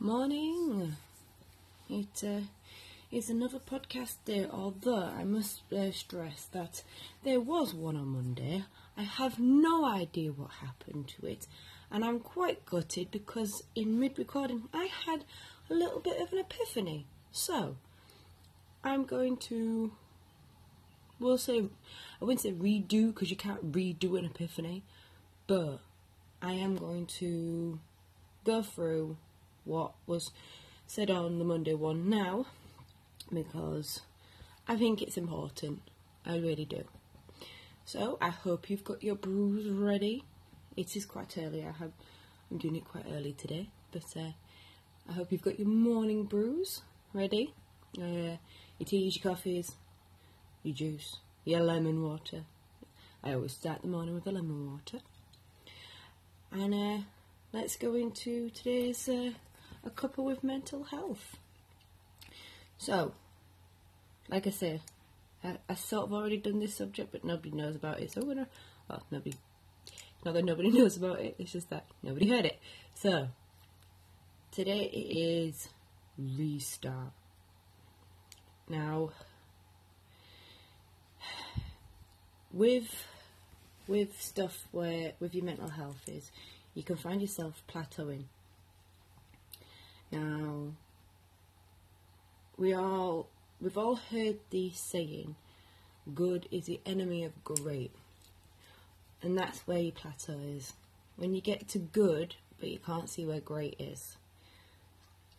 Morning. 0.00 0.94
It 1.90 2.22
uh, 2.24 2.42
is 3.10 3.28
another 3.28 3.58
podcast 3.58 4.14
day, 4.24 4.46
although 4.48 5.02
I 5.02 5.24
must 5.24 5.72
uh, 5.72 5.90
stress 5.90 6.44
that 6.52 6.84
there 7.24 7.40
was 7.40 7.74
one 7.74 7.96
on 7.96 8.06
Monday. 8.06 8.62
I 8.96 9.02
have 9.02 9.40
no 9.40 9.84
idea 9.84 10.30
what 10.30 10.52
happened 10.62 11.08
to 11.18 11.26
it, 11.26 11.48
and 11.90 12.04
I'm 12.04 12.20
quite 12.20 12.64
gutted 12.64 13.10
because 13.10 13.64
in 13.74 13.98
mid 13.98 14.16
recording 14.20 14.68
I 14.72 14.88
had 15.04 15.24
a 15.68 15.74
little 15.74 15.98
bit 15.98 16.20
of 16.20 16.32
an 16.32 16.38
epiphany. 16.38 17.06
So, 17.32 17.74
I'm 18.84 19.04
going 19.04 19.36
to, 19.48 19.90
we'll 21.18 21.38
say, 21.38 21.64
I 22.22 22.24
wouldn't 22.24 22.42
say 22.42 22.52
redo 22.52 23.12
because 23.12 23.30
you 23.30 23.36
can't 23.36 23.72
redo 23.72 24.16
an 24.16 24.26
epiphany, 24.26 24.84
but 25.48 25.80
I 26.40 26.52
am 26.52 26.76
going 26.76 27.06
to 27.18 27.80
go 28.44 28.62
through 28.62 29.16
what 29.68 29.92
was 30.06 30.30
said 30.86 31.10
on 31.10 31.38
the 31.38 31.44
Monday 31.44 31.74
one 31.74 32.08
now 32.08 32.46
because 33.32 34.00
I 34.66 34.76
think 34.76 35.02
it's 35.02 35.16
important. 35.16 35.82
I 36.24 36.38
really 36.38 36.64
do. 36.64 36.84
So 37.84 38.18
I 38.20 38.30
hope 38.30 38.70
you've 38.70 38.84
got 38.84 39.02
your 39.02 39.14
brews 39.14 39.68
ready. 39.68 40.24
It 40.76 40.96
is 40.96 41.06
quite 41.06 41.36
early. 41.38 41.62
I 41.62 41.72
have, 41.72 41.92
I'm 42.50 42.58
doing 42.58 42.76
it 42.76 42.84
quite 42.84 43.04
early 43.10 43.32
today, 43.32 43.68
but 43.92 44.04
uh, 44.16 44.32
I 45.08 45.12
hope 45.12 45.32
you've 45.32 45.42
got 45.42 45.58
your 45.58 45.68
morning 45.68 46.24
brews 46.24 46.82
ready. 47.12 47.54
Uh, 47.96 48.36
your 48.78 48.86
teas, 48.86 49.16
your 49.16 49.34
coffees, 49.34 49.72
your 50.62 50.74
juice, 50.74 51.16
your 51.44 51.60
lemon 51.60 52.02
water. 52.02 52.44
I 53.24 53.32
always 53.32 53.52
start 53.52 53.82
the 53.82 53.88
morning 53.88 54.14
with 54.14 54.26
a 54.26 54.32
lemon 54.32 54.70
water. 54.70 54.98
And 56.52 56.74
uh, 56.74 57.02
let's 57.52 57.76
go 57.76 57.94
into 57.94 58.50
today's 58.50 59.08
uh, 59.08 59.30
a 59.84 59.90
cuppa 59.90 60.22
with 60.22 60.44
mental 60.44 60.84
health. 60.84 61.36
So, 62.78 63.14
like 64.28 64.46
I 64.46 64.50
say, 64.50 64.80
I, 65.42 65.56
I 65.68 65.74
sort 65.74 66.04
of 66.04 66.12
already 66.12 66.36
done 66.36 66.60
this 66.60 66.74
subject, 66.74 67.12
but 67.12 67.24
nobody 67.24 67.50
knows 67.50 67.76
about 67.76 68.00
it. 68.00 68.12
So 68.12 68.22
I'm 68.22 68.28
gonna, 68.28 68.48
well, 68.88 69.02
nobody, 69.10 69.36
not 70.24 70.34
that 70.34 70.44
nobody 70.44 70.70
knows 70.78 70.96
about 70.96 71.20
it. 71.20 71.36
It's 71.38 71.52
just 71.52 71.70
that 71.70 71.86
nobody 72.02 72.28
heard 72.28 72.44
it. 72.44 72.58
So 72.94 73.28
today 74.50 74.84
it 74.92 75.18
is 75.18 75.68
restart. 76.18 77.12
Now, 78.68 79.10
with 82.52 83.06
with 83.86 84.20
stuff 84.20 84.68
where 84.70 85.12
with 85.20 85.34
your 85.34 85.44
mental 85.44 85.68
health 85.70 86.02
is, 86.06 86.30
you 86.74 86.82
can 86.82 86.96
find 86.96 87.20
yourself 87.20 87.62
plateauing. 87.72 88.24
Now, 90.10 90.72
we 92.56 92.72
all 92.72 93.28
we've 93.60 93.76
all 93.76 93.96
heard 93.96 94.38
the 94.50 94.70
saying, 94.70 95.36
"Good 96.14 96.48
is 96.50 96.64
the 96.64 96.80
enemy 96.86 97.24
of 97.24 97.44
great," 97.44 97.92
and 99.22 99.36
that's 99.36 99.66
where 99.66 99.80
your 99.80 99.92
plateau 99.92 100.38
is. 100.38 100.72
When 101.16 101.34
you 101.34 101.40
get 101.40 101.68
to 101.68 101.78
good, 101.78 102.36
but 102.58 102.70
you 102.70 102.78
can't 102.78 103.10
see 103.10 103.26
where 103.26 103.40
great 103.40 103.76
is, 103.78 104.16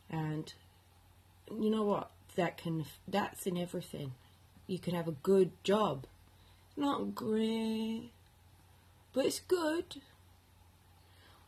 and 0.10 0.54
you 1.52 1.70
know 1.70 1.84
what? 1.84 2.12
That 2.36 2.58
can 2.58 2.86
that's 3.08 3.48
in 3.48 3.58
everything. 3.58 4.14
You 4.68 4.78
can 4.78 4.94
have 4.94 5.08
a 5.08 5.14
good 5.24 5.52
job, 5.64 6.06
not 6.78 7.16
great, 7.16 8.12
but 9.14 9.26
it's 9.26 9.40
good. 9.40 10.02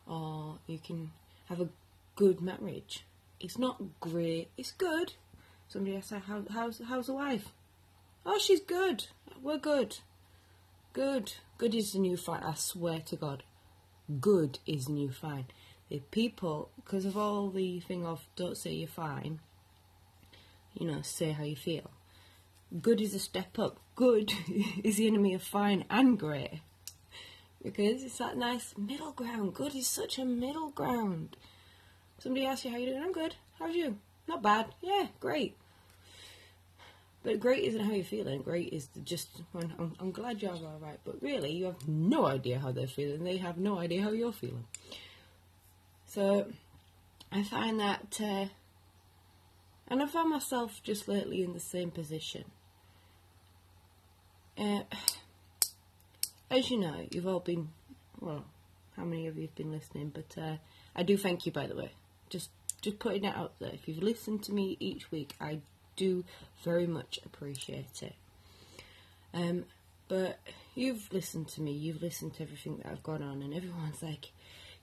Or 0.08 0.58
you 0.66 0.80
can 0.80 1.12
have 1.46 1.62
a 1.62 1.70
good 2.16 2.42
marriage. 2.42 3.06
It's 3.44 3.58
not 3.58 3.82
great. 4.00 4.50
It's 4.56 4.72
good. 4.72 5.14
Somebody 5.68 5.98
asked, 5.98 6.12
How, 6.12 6.44
how's, 6.50 6.82
how's 6.88 7.08
the 7.08 7.14
wife? 7.14 7.50
Oh, 8.26 8.38
she's 8.38 8.62
good. 8.62 9.08
We're 9.42 9.58
good. 9.58 9.98
Good. 10.94 11.34
Good 11.58 11.74
is 11.74 11.94
the 11.94 12.00
new 12.00 12.18
fine. 12.18 12.44
I 12.44 12.54
swear 12.54 13.00
to 13.00 13.16
God. 13.16 13.44
Good 14.20 14.60
is 14.68 14.86
the 14.86 14.92
new 14.92 15.12
fine. 15.12 15.46
The 15.90 16.00
people, 16.12 16.70
because 16.76 17.06
of 17.06 17.18
all 17.18 17.50
the 17.50 17.80
thing 17.80 18.06
of 18.06 18.28
don't 18.36 18.58
say 18.58 18.72
you're 18.72 18.88
fine, 18.88 19.40
you 20.74 20.86
know, 20.86 21.02
say 21.02 21.32
how 21.32 21.44
you 21.44 21.56
feel. 21.56 21.90
Good 22.80 23.02
is 23.02 23.16
a 23.16 23.20
step 23.20 23.58
up. 23.58 23.80
Good 23.96 24.32
is 24.84 24.98
the 24.98 25.08
enemy 25.08 25.34
of 25.34 25.42
fine 25.42 25.86
and 25.90 26.18
great. 26.18 26.62
Because 27.64 28.04
it's 28.04 28.20
that 28.20 28.38
nice 28.38 28.74
middle 28.78 29.12
ground. 29.12 29.54
Good 29.56 29.76
is 29.76 29.88
such 29.88 30.20
a 30.20 30.26
middle 30.26 30.70
ground. 30.70 31.38
Somebody 32.22 32.46
asks 32.46 32.66
you 32.66 32.72
how 32.72 32.78
you 32.78 32.86
doing. 32.86 33.02
I'm 33.02 33.14
good. 33.14 33.34
How's 33.58 33.74
you? 33.74 33.98
Not 34.28 34.44
bad. 34.44 34.68
Yeah, 34.82 35.08
great. 35.20 35.58
But 37.24 37.40
great 37.40 37.64
isn't 37.64 37.82
how 37.82 37.94
you're 37.94 38.06
feeling. 38.06 38.44
Great 38.44 38.72
is 38.72 38.90
just, 39.04 39.42
I'm, 39.56 39.96
I'm 40.00 40.12
glad 40.12 40.40
you're 40.40 40.52
all 40.52 40.80
right. 40.80 41.00
But 41.04 41.20
really, 41.24 41.52
you 41.52 41.66
have 41.66 41.88
no 41.88 42.28
idea 42.28 42.60
how 42.60 42.72
they're 42.72 42.86
feeling. 42.86 43.24
They 43.24 43.38
have 43.38 43.58
no 43.58 43.80
idea 43.80 44.04
how 44.04 44.12
you're 44.12 44.32
feeling. 44.32 44.66
So, 46.06 46.46
I 47.32 47.42
find 47.42 47.80
that, 47.80 48.20
uh, 48.22 48.46
and 49.88 50.04
I 50.04 50.06
found 50.06 50.30
myself 50.30 50.80
just 50.84 51.08
lately 51.08 51.42
in 51.42 51.54
the 51.54 51.60
same 51.60 51.90
position. 51.90 52.46
Uh, 54.60 54.82
as 56.52 56.70
you 56.70 56.78
know, 56.78 57.08
you've 57.10 57.28
all 57.28 57.40
been, 57.40 57.70
well, 58.20 58.46
how 58.96 59.06
many 59.06 59.26
of 59.26 59.38
you 59.38 59.44
have 59.44 59.56
been 59.56 59.72
listening? 59.72 60.12
But 60.14 60.40
uh, 60.40 60.58
I 60.96 61.02
do 61.02 61.18
thank 61.18 61.48
you, 61.48 61.52
by 61.52 61.66
the 61.66 61.76
way. 61.76 61.94
Just, 62.32 62.50
just 62.82 62.98
putting 62.98 63.26
it 63.26 63.36
out 63.36 63.54
there. 63.60 63.70
If 63.72 63.88
you've 63.88 64.02
listened 64.02 64.42
to 64.46 64.54
me 64.54 64.78
each 64.80 65.12
week, 65.12 65.36
I 65.40 65.60
do 65.96 66.26
very 66.64 66.88
much 66.88 67.20
appreciate 67.24 68.02
it. 68.02 68.16
Um, 69.34 69.66
but 70.08 70.40
you've 70.74 71.14
listened 71.14 71.48
to 71.50 71.62
me, 71.62 71.72
you've 71.72 72.02
listened 72.02 72.34
to 72.36 72.44
everything 72.44 72.78
that 72.78 72.88
I've 72.88 73.04
gone 73.04 73.22
on, 73.22 73.44
and 73.44 73.54
everyone's 73.54 74.02
like, 74.02 74.32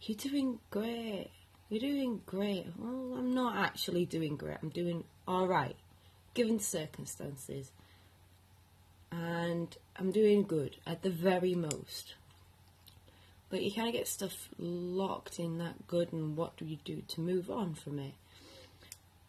"You're 0.03 0.17
doing 0.17 0.61
great. 0.71 1.31
You're 1.69 1.81
doing 1.81 2.23
great." 2.25 2.67
Well, 2.79 3.19
I'm 3.19 3.35
not 3.35 3.57
actually 3.57 4.07
doing 4.07 4.37
great. 4.37 4.59
I'm 4.63 4.71
doing 4.71 5.05
all 5.27 5.47
right, 5.49 5.77
given 6.35 6.61
circumstances 6.61 7.73
and 9.11 9.77
I'm 9.97 10.11
doing 10.11 10.45
good 10.45 10.77
at 10.87 11.03
the 11.03 11.11
very 11.11 11.55
most. 11.55 12.15
But 13.51 13.63
you 13.63 13.73
kind 13.73 13.89
of 13.89 13.95
get 13.95 14.07
stuff 14.07 14.49
locked 14.59 15.39
in 15.39 15.59
that 15.59 15.87
good, 15.87 16.13
and 16.13 16.37
what 16.37 16.57
do 16.57 16.65
you 16.67 16.79
do 16.85 17.03
to 17.09 17.21
move 17.21 17.51
on 17.51 17.75
from 17.75 17.99
it? 17.99 18.15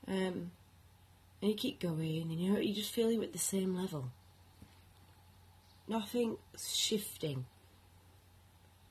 Um, 0.08 0.52
and 1.42 1.52
you 1.52 1.54
keep 1.54 1.80
going, 1.80 2.24
and 2.24 2.40
you 2.40 2.52
know 2.52 2.60
you 2.60 2.74
just 2.74 2.92
feel 2.92 3.12
you're 3.12 3.24
at 3.24 3.34
the 3.34 3.40
same 3.40 3.76
level. 3.76 4.12
Nothing's 5.88 6.38
shifting. 6.58 7.46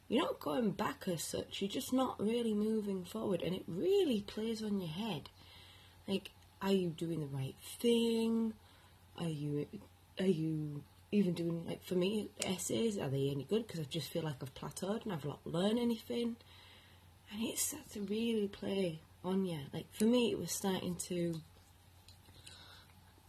You're 0.08 0.24
not 0.24 0.40
going 0.40 0.70
back 0.70 1.04
as 1.06 1.22
such. 1.22 1.60
You're 1.60 1.70
just 1.70 1.92
not 1.92 2.18
really 2.18 2.54
moving 2.54 3.04
forward, 3.04 3.42
and 3.42 3.54
it 3.54 3.64
really 3.68 4.22
plays 4.22 4.62
on 4.62 4.80
your 4.80 4.88
head. 4.88 5.28
Like, 6.06 6.30
are 6.62 6.72
you 6.72 6.88
doing 6.88 7.20
the 7.20 7.26
right 7.26 7.54
thing? 7.60 8.54
Are 9.18 9.28
you 9.28 9.66
are 10.18 10.24
you 10.24 10.82
even 11.10 11.32
doing 11.32 11.66
like 11.66 11.84
for 11.84 11.94
me 11.94 12.30
essays 12.44 12.98
are 12.98 13.08
they 13.08 13.30
any 13.30 13.44
good? 13.44 13.66
Because 13.66 13.80
I 13.80 13.84
just 13.84 14.10
feel 14.10 14.22
like 14.22 14.36
I've 14.42 14.54
plateaued 14.54 15.04
and 15.04 15.12
I've 15.12 15.24
not 15.24 15.46
learned 15.46 15.78
anything. 15.78 16.36
And 17.32 17.42
it 17.42 17.58
starts 17.58 17.94
to 17.94 18.00
really 18.00 18.48
play 18.48 19.00
on 19.24 19.44
you 19.44 19.58
like 19.72 19.86
for 19.92 20.04
me 20.04 20.30
it 20.30 20.38
was 20.38 20.52
starting 20.52 20.94
to 20.94 21.41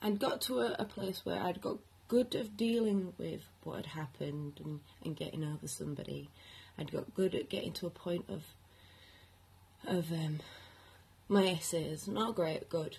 I'd 0.02 0.20
got 0.20 0.42
to 0.42 0.60
a, 0.60 0.76
a 0.80 0.86
place 0.86 1.26
where 1.26 1.42
I'd 1.42 1.62
got 1.62 1.80
good 2.08 2.34
at 2.36 2.56
dealing 2.56 3.14
with 3.18 3.42
what 3.64 3.78
had 3.78 3.86
happened 3.88 4.60
and, 4.64 4.80
and 5.04 5.16
getting 5.16 5.44
over 5.44 5.68
somebody. 5.68 6.30
I'd 6.78 6.92
got 6.92 7.14
good 7.14 7.36
at 7.36 7.50
getting 7.50 7.74
to 7.74 7.88
a 7.88 7.92
point 7.92 8.26
of 8.30 8.44
of 9.86 10.12
um, 10.12 10.40
my 11.28 11.48
essays. 11.48 12.08
Not 12.08 12.36
great 12.36 12.70
good 12.70 12.98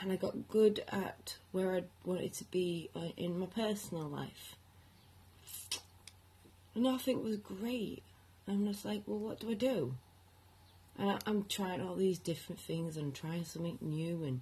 and 0.00 0.12
I 0.12 0.16
got 0.16 0.48
good 0.48 0.82
at 0.88 1.36
where 1.52 1.74
I 1.74 1.84
wanted 2.04 2.32
to 2.34 2.44
be 2.44 2.90
uh, 2.94 3.08
in 3.16 3.38
my 3.38 3.46
personal 3.46 4.08
life. 4.08 4.56
and 6.74 6.84
Nothing 6.84 7.22
was 7.22 7.36
great. 7.36 8.02
I'm 8.48 8.66
just 8.66 8.84
like, 8.84 9.02
well, 9.06 9.18
what 9.18 9.40
do 9.40 9.50
I 9.50 9.54
do? 9.54 9.94
And 10.98 11.22
I'm 11.26 11.44
trying 11.44 11.80
all 11.80 11.94
these 11.94 12.18
different 12.18 12.60
things 12.60 12.96
and 12.96 13.14
trying 13.14 13.44
something 13.44 13.78
new, 13.80 14.24
and 14.24 14.40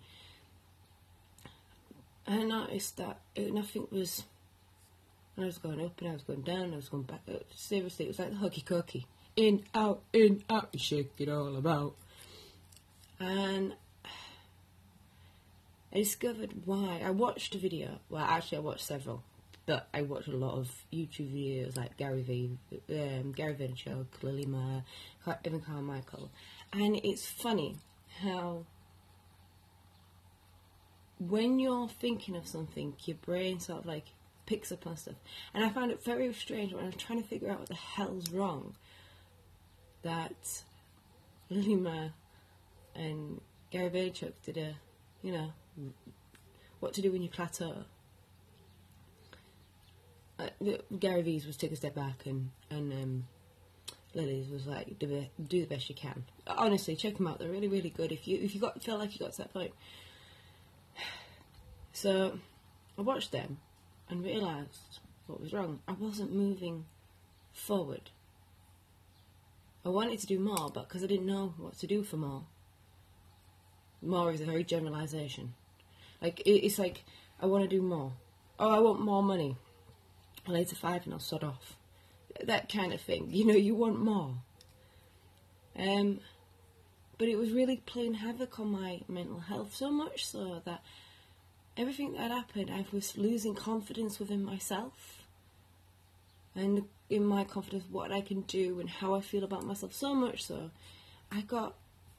I 2.27 2.43
noticed 2.43 2.97
that 2.97 3.21
it, 3.35 3.53
nothing 3.53 3.87
was. 3.91 4.25
I 5.37 5.43
was 5.43 5.59
going 5.59 5.81
up 5.85 6.01
and 6.01 6.11
I 6.11 6.13
was 6.15 6.23
going 6.23 6.41
down, 6.41 6.73
I 6.73 6.77
was 6.77 6.89
going 6.89 7.05
back 7.05 7.21
up. 7.33 7.45
Seriously, 7.55 8.07
it 8.07 8.09
was 8.09 8.19
like 8.19 8.31
the 8.31 8.37
hokey 8.37 8.63
cokey. 8.63 9.05
In, 9.37 9.63
out, 9.73 10.03
in, 10.13 10.43
out, 10.51 10.71
you 10.73 10.81
shake 10.81 11.13
it 11.19 11.29
all 11.29 11.55
about. 11.57 11.95
And 13.21 13.75
I 15.93 15.99
discovered 15.99 16.53
why. 16.65 17.01
I 17.05 17.11
watched 17.11 17.55
a 17.55 17.59
video. 17.59 18.01
Well, 18.11 18.25
actually, 18.25 18.59
I 18.59 18.61
watched 18.63 18.85
several. 18.87 19.25
but 19.69 19.87
I 19.93 20.01
watched 20.01 20.29
a 20.29 20.37
lot 20.37 20.55
of 20.55 20.71
YouTube 20.91 21.31
videos 21.31 21.77
like 21.77 21.99
Gary 21.99 22.23
V, 22.23 22.59
um, 22.91 23.33
Gary 23.33 23.55
Vaynerchuk, 23.55 24.07
Lily 24.23 24.47
Ma, 24.47 24.81
Evan 25.45 25.61
Carmichael, 25.61 26.31
and 26.73 26.97
it's 27.05 27.27
funny 27.27 27.77
how 28.23 28.65
when 31.19 31.59
you're 31.59 31.89
thinking 31.89 32.35
of 32.35 32.47
something, 32.47 32.95
your 33.05 33.19
brain 33.19 33.61
sort 33.61 33.81
of 33.81 33.87
like 33.87 34.07
picks 34.47 34.73
up 34.73 34.87
on 34.87 34.97
stuff. 34.97 35.17
And 35.53 35.63
I 35.63 35.69
found 35.69 35.91
it 35.91 36.03
very 36.03 36.33
strange 36.33 36.73
when 36.73 36.85
I 36.85 36.87
was 36.87 36.97
trying 36.97 37.21
to 37.23 37.29
figure 37.29 37.51
out 37.51 37.59
what 37.61 37.69
the 37.69 37.75
hell's 37.75 38.31
wrong 38.31 38.75
that 40.03 40.63
Lily 41.51 41.77
Ma 41.77 42.09
and 42.95 43.43
Gary 43.71 43.91
Vaynerchuk 43.91 44.33
did 44.45 44.57
a, 44.57 44.77
you 45.21 45.33
know, 45.33 45.53
what 46.81 46.93
to 46.95 47.03
do 47.03 47.13
when 47.13 47.23
you 47.23 47.29
plateau. 47.29 47.85
Uh, 50.39 50.49
Gary 50.99 51.23
V's 51.23 51.47
was 51.47 51.57
take 51.57 51.73
a 51.73 51.77
step 51.77 51.95
back 51.95 52.27
and 52.27 52.51
and 52.71 52.93
um, 52.93 53.27
Lily's 54.15 54.49
was 54.49 54.67
like 54.67 54.99
do 54.99 55.07
the, 55.07 55.27
do 55.43 55.61
the 55.61 55.67
best 55.67 55.89
you 55.89 55.95
can. 55.95 56.25
Honestly, 56.47 56.95
check 56.95 57.17
them 57.17 57.27
out. 57.27 57.39
They're 57.39 57.51
really 57.51 57.69
really 57.69 57.91
good. 57.91 58.13
If 58.13 58.29
you 58.29 58.39
if 58.41 58.55
you 58.55 58.61
got 58.61 58.83
feel 58.83 58.99
like 58.99 59.13
you 59.13 59.19
got 59.19 59.33
to 59.33 59.39
that 59.39 59.53
point. 59.53 59.73
So 61.91 62.39
I 62.97 63.03
watched 63.03 63.33
them 63.33 63.59
and 64.09 64.23
realised 64.23 65.01
what 65.27 65.41
was 65.41 65.53
wrong. 65.53 65.81
I 65.89 65.93
wasn't 65.93 66.33
moving 66.33 66.85
forward. 67.53 68.11
I 69.85 69.89
wanted 69.89 70.21
to 70.21 70.27
do 70.27 70.39
more, 70.39 70.71
but 70.73 70.89
because 70.89 71.03
I 71.03 71.07
didn't 71.07 71.27
know 71.27 71.55
what 71.59 71.79
to 71.79 71.87
do 71.87 72.05
for 72.05 72.17
more. 72.17 72.45
More 74.01 74.33
is 74.33 74.41
a 74.41 74.45
very 74.45 74.63
generalisation. 74.63 75.55
Like 76.21 76.41
it, 76.41 76.65
it's 76.65 76.79
like 76.79 77.05
I 77.41 77.47
want 77.47 77.65
to 77.65 77.69
do 77.69 77.83
more. 77.83 78.13
Oh, 78.59 78.71
I 78.71 78.79
want 78.81 79.01
more 79.01 79.23
money. 79.23 79.57
I'll 80.47 80.65
to 80.65 80.75
five 80.75 81.05
and 81.05 81.13
I'll 81.13 81.21
sod 81.21 81.45
off. 81.45 81.77
That 82.43 82.69
kind 82.69 82.93
of 82.93 83.01
thing. 83.01 83.29
You 83.31 83.47
know, 83.47 83.55
you 83.55 83.75
want 83.75 84.01
more. 84.01 84.35
Um, 85.79 86.21
but 87.19 87.29
it 87.29 87.37
was 87.37 87.53
really 87.53 87.77
playing 87.77 88.15
havoc 88.15 88.59
on 88.59 88.69
my 88.69 89.01
mental 89.09 89.41
health 89.41 89.75
so 89.75 89.91
much 89.91 90.27
so 90.27 90.63
that 90.65 90.83
everything 91.77 92.15
that 92.15 92.31
happened, 92.31 92.71
I 92.71 92.85
was 92.93 93.17
losing 93.17 93.55
confidence 93.55 94.19
within 94.19 94.45
myself 94.45 95.23
and 96.55 96.85
in 97.09 97.25
my 97.25 97.45
confidence, 97.45 97.85
what 97.91 98.11
I 98.11 98.21
can 98.21 98.43
do 98.43 98.81
and 98.81 98.89
how 98.89 99.15
I 99.15 99.21
feel 99.21 99.45
about 99.45 99.65
myself. 99.65 99.95
So 99.95 100.15
much 100.15 100.45
so, 100.45 100.71
I 101.31 101.43
got, 101.43 101.75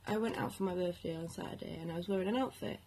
I 0.08 0.18
went 0.18 0.38
out 0.38 0.54
for 0.54 0.64
my 0.64 0.74
birthday 0.74 1.16
on 1.16 1.30
Saturday 1.30 1.78
and 1.82 1.92
I 1.92 1.96
was 1.96 2.08
wearing 2.08 2.30
an 2.30 2.38
outfit 2.38 2.80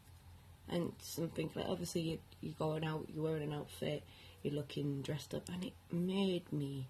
and 0.68 0.92
something 1.00 1.50
like 1.54 1.66
obviously 1.68 2.00
you 2.02 2.18
you're 2.40 2.54
going 2.58 2.84
out, 2.84 3.06
you're 3.12 3.24
wearing 3.24 3.42
an 3.42 3.52
outfit, 3.52 4.02
you're 4.42 4.54
looking 4.54 5.02
dressed 5.02 5.34
up, 5.34 5.48
and 5.48 5.64
it 5.64 5.72
made 5.90 6.52
me 6.52 6.88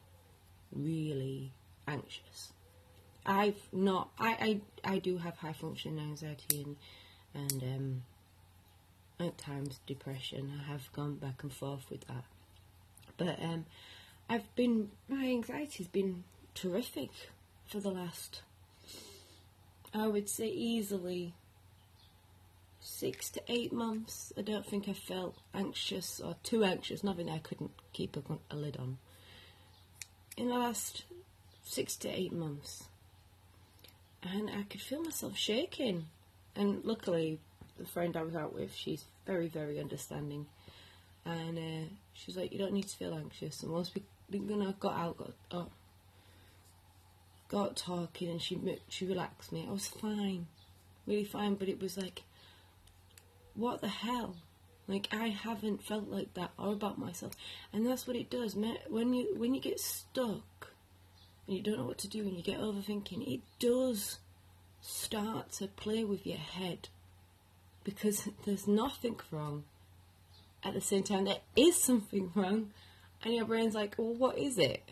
really 0.72 1.52
anxious. 1.86 2.52
I've 3.24 3.69
not, 3.72 4.10
I 4.19 4.60
I, 4.84 4.94
I 4.94 4.98
do 4.98 5.19
have 5.19 5.36
high 5.36 5.52
functioning 5.52 5.98
anxiety 5.98 6.62
and 6.62 6.76
and 7.34 7.62
um, 7.62 8.02
at 9.26 9.38
times 9.38 9.80
depression. 9.86 10.52
I 10.60 10.70
have 10.70 10.92
gone 10.92 11.16
back 11.16 11.42
and 11.42 11.52
forth 11.52 11.90
with 11.90 12.06
that, 12.08 12.25
but 13.16 13.40
um, 13.42 13.66
I've 14.28 14.54
been 14.56 14.90
my 15.08 15.25
anxiety's 15.25 15.88
been 15.88 16.25
terrific 16.54 17.10
for 17.66 17.80
the 17.80 17.90
last, 17.90 18.42
I 19.94 20.06
would 20.06 20.28
say 20.28 20.48
easily 20.48 21.34
six 22.82 23.31
to 23.31 23.43
eight 23.49 23.73
months. 23.73 24.32
I 24.37 24.43
don't 24.43 24.67
think 24.67 24.88
I 24.88 24.93
felt 24.93 25.38
anxious 25.55 26.20
or 26.20 26.37
too 26.43 26.64
anxious, 26.64 27.05
nothing 27.05 27.31
I 27.31 27.38
couldn't 27.38 27.70
keep 27.93 28.17
a, 28.17 28.23
a 28.50 28.56
lid 28.56 28.76
on. 28.76 28.99
In 30.37 30.49
the 30.49 30.58
last 30.58 31.05
six 31.64 31.96
to 31.96 32.08
eight 32.08 32.32
months, 32.32 32.88
and 34.23 34.50
I 34.50 34.64
could 34.64 34.81
feel 34.81 35.02
myself 35.02 35.37
shaking. 35.37 36.06
And 36.55 36.84
luckily, 36.84 37.38
the 37.79 37.87
friend 37.87 38.17
I 38.17 38.23
was 38.23 38.34
out 38.34 38.55
with, 38.55 38.75
she's 38.75 39.05
very, 39.26 39.49
very 39.49 39.81
understanding. 39.81 40.46
And 41.25 41.58
uh, 41.58 41.88
she's 42.14 42.37
like, 42.37 42.52
"You 42.52 42.58
don't 42.58 42.73
need 42.73 42.88
to 42.88 42.96
feel 42.96 43.14
anxious." 43.14 43.62
And 43.62 43.73
once 43.73 43.93
we, 43.94 44.02
we 44.31 44.38
you 44.38 44.56
know, 44.56 44.75
got 44.81 44.94
out, 44.94 45.17
got 45.19 45.32
oh, 45.52 45.69
got 47.49 47.76
talking, 47.76 48.28
and 48.28 48.43
she 48.43 48.58
she 48.88 49.06
relaxed 49.06 49.52
me. 49.52 49.67
I 49.69 49.73
was 49.73 49.87
fine, 49.87 50.46
really 51.06 51.25
fine. 51.25 51.55
But 51.55 51.69
it 51.69 51.81
was 51.81 51.96
like, 51.96 52.23
what 53.54 53.81
the 53.81 53.88
hell? 53.88 54.37
Like 54.88 55.08
I 55.12 55.28
haven't 55.28 55.82
felt 55.84 56.08
like 56.08 56.34
that 56.34 56.50
or 56.58 56.72
about 56.72 56.99
myself, 56.99 57.34
and 57.72 57.87
that's 57.87 58.06
what 58.06 58.16
it 58.16 58.31
does. 58.31 58.56
When 58.88 59.14
you 59.14 59.34
when 59.37 59.54
you 59.54 59.60
get 59.60 59.81
stuck 59.81 60.72
and 61.46 61.56
you 61.56 61.62
don't 61.62 61.78
know 61.78 61.87
what 61.87 61.99
to 61.99 62.08
do 62.08 62.22
and 62.22 62.37
you 62.37 62.43
get 62.43 62.60
overthinking, 62.60 63.26
it 63.32 63.40
does 63.58 64.19
start 64.81 65.52
to 65.52 65.69
play 65.69 66.02
with 66.04 66.26
your 66.26 66.38
head 66.38 66.88
because 67.84 68.28
there's 68.44 68.66
nothing 68.66 69.19
wrong. 69.31 69.64
At 70.64 70.75
the 70.75 70.81
same 70.81 71.02
time, 71.02 71.25
there 71.25 71.40
is 71.56 71.76
something 71.76 72.31
wrong, 72.37 72.70
and 73.22 73.34
your 73.34 73.44
brain's 73.44 73.75
like, 73.75 73.94
"Well, 73.96 74.14
what 74.14 74.37
is 74.37 74.58
it? 74.58 74.82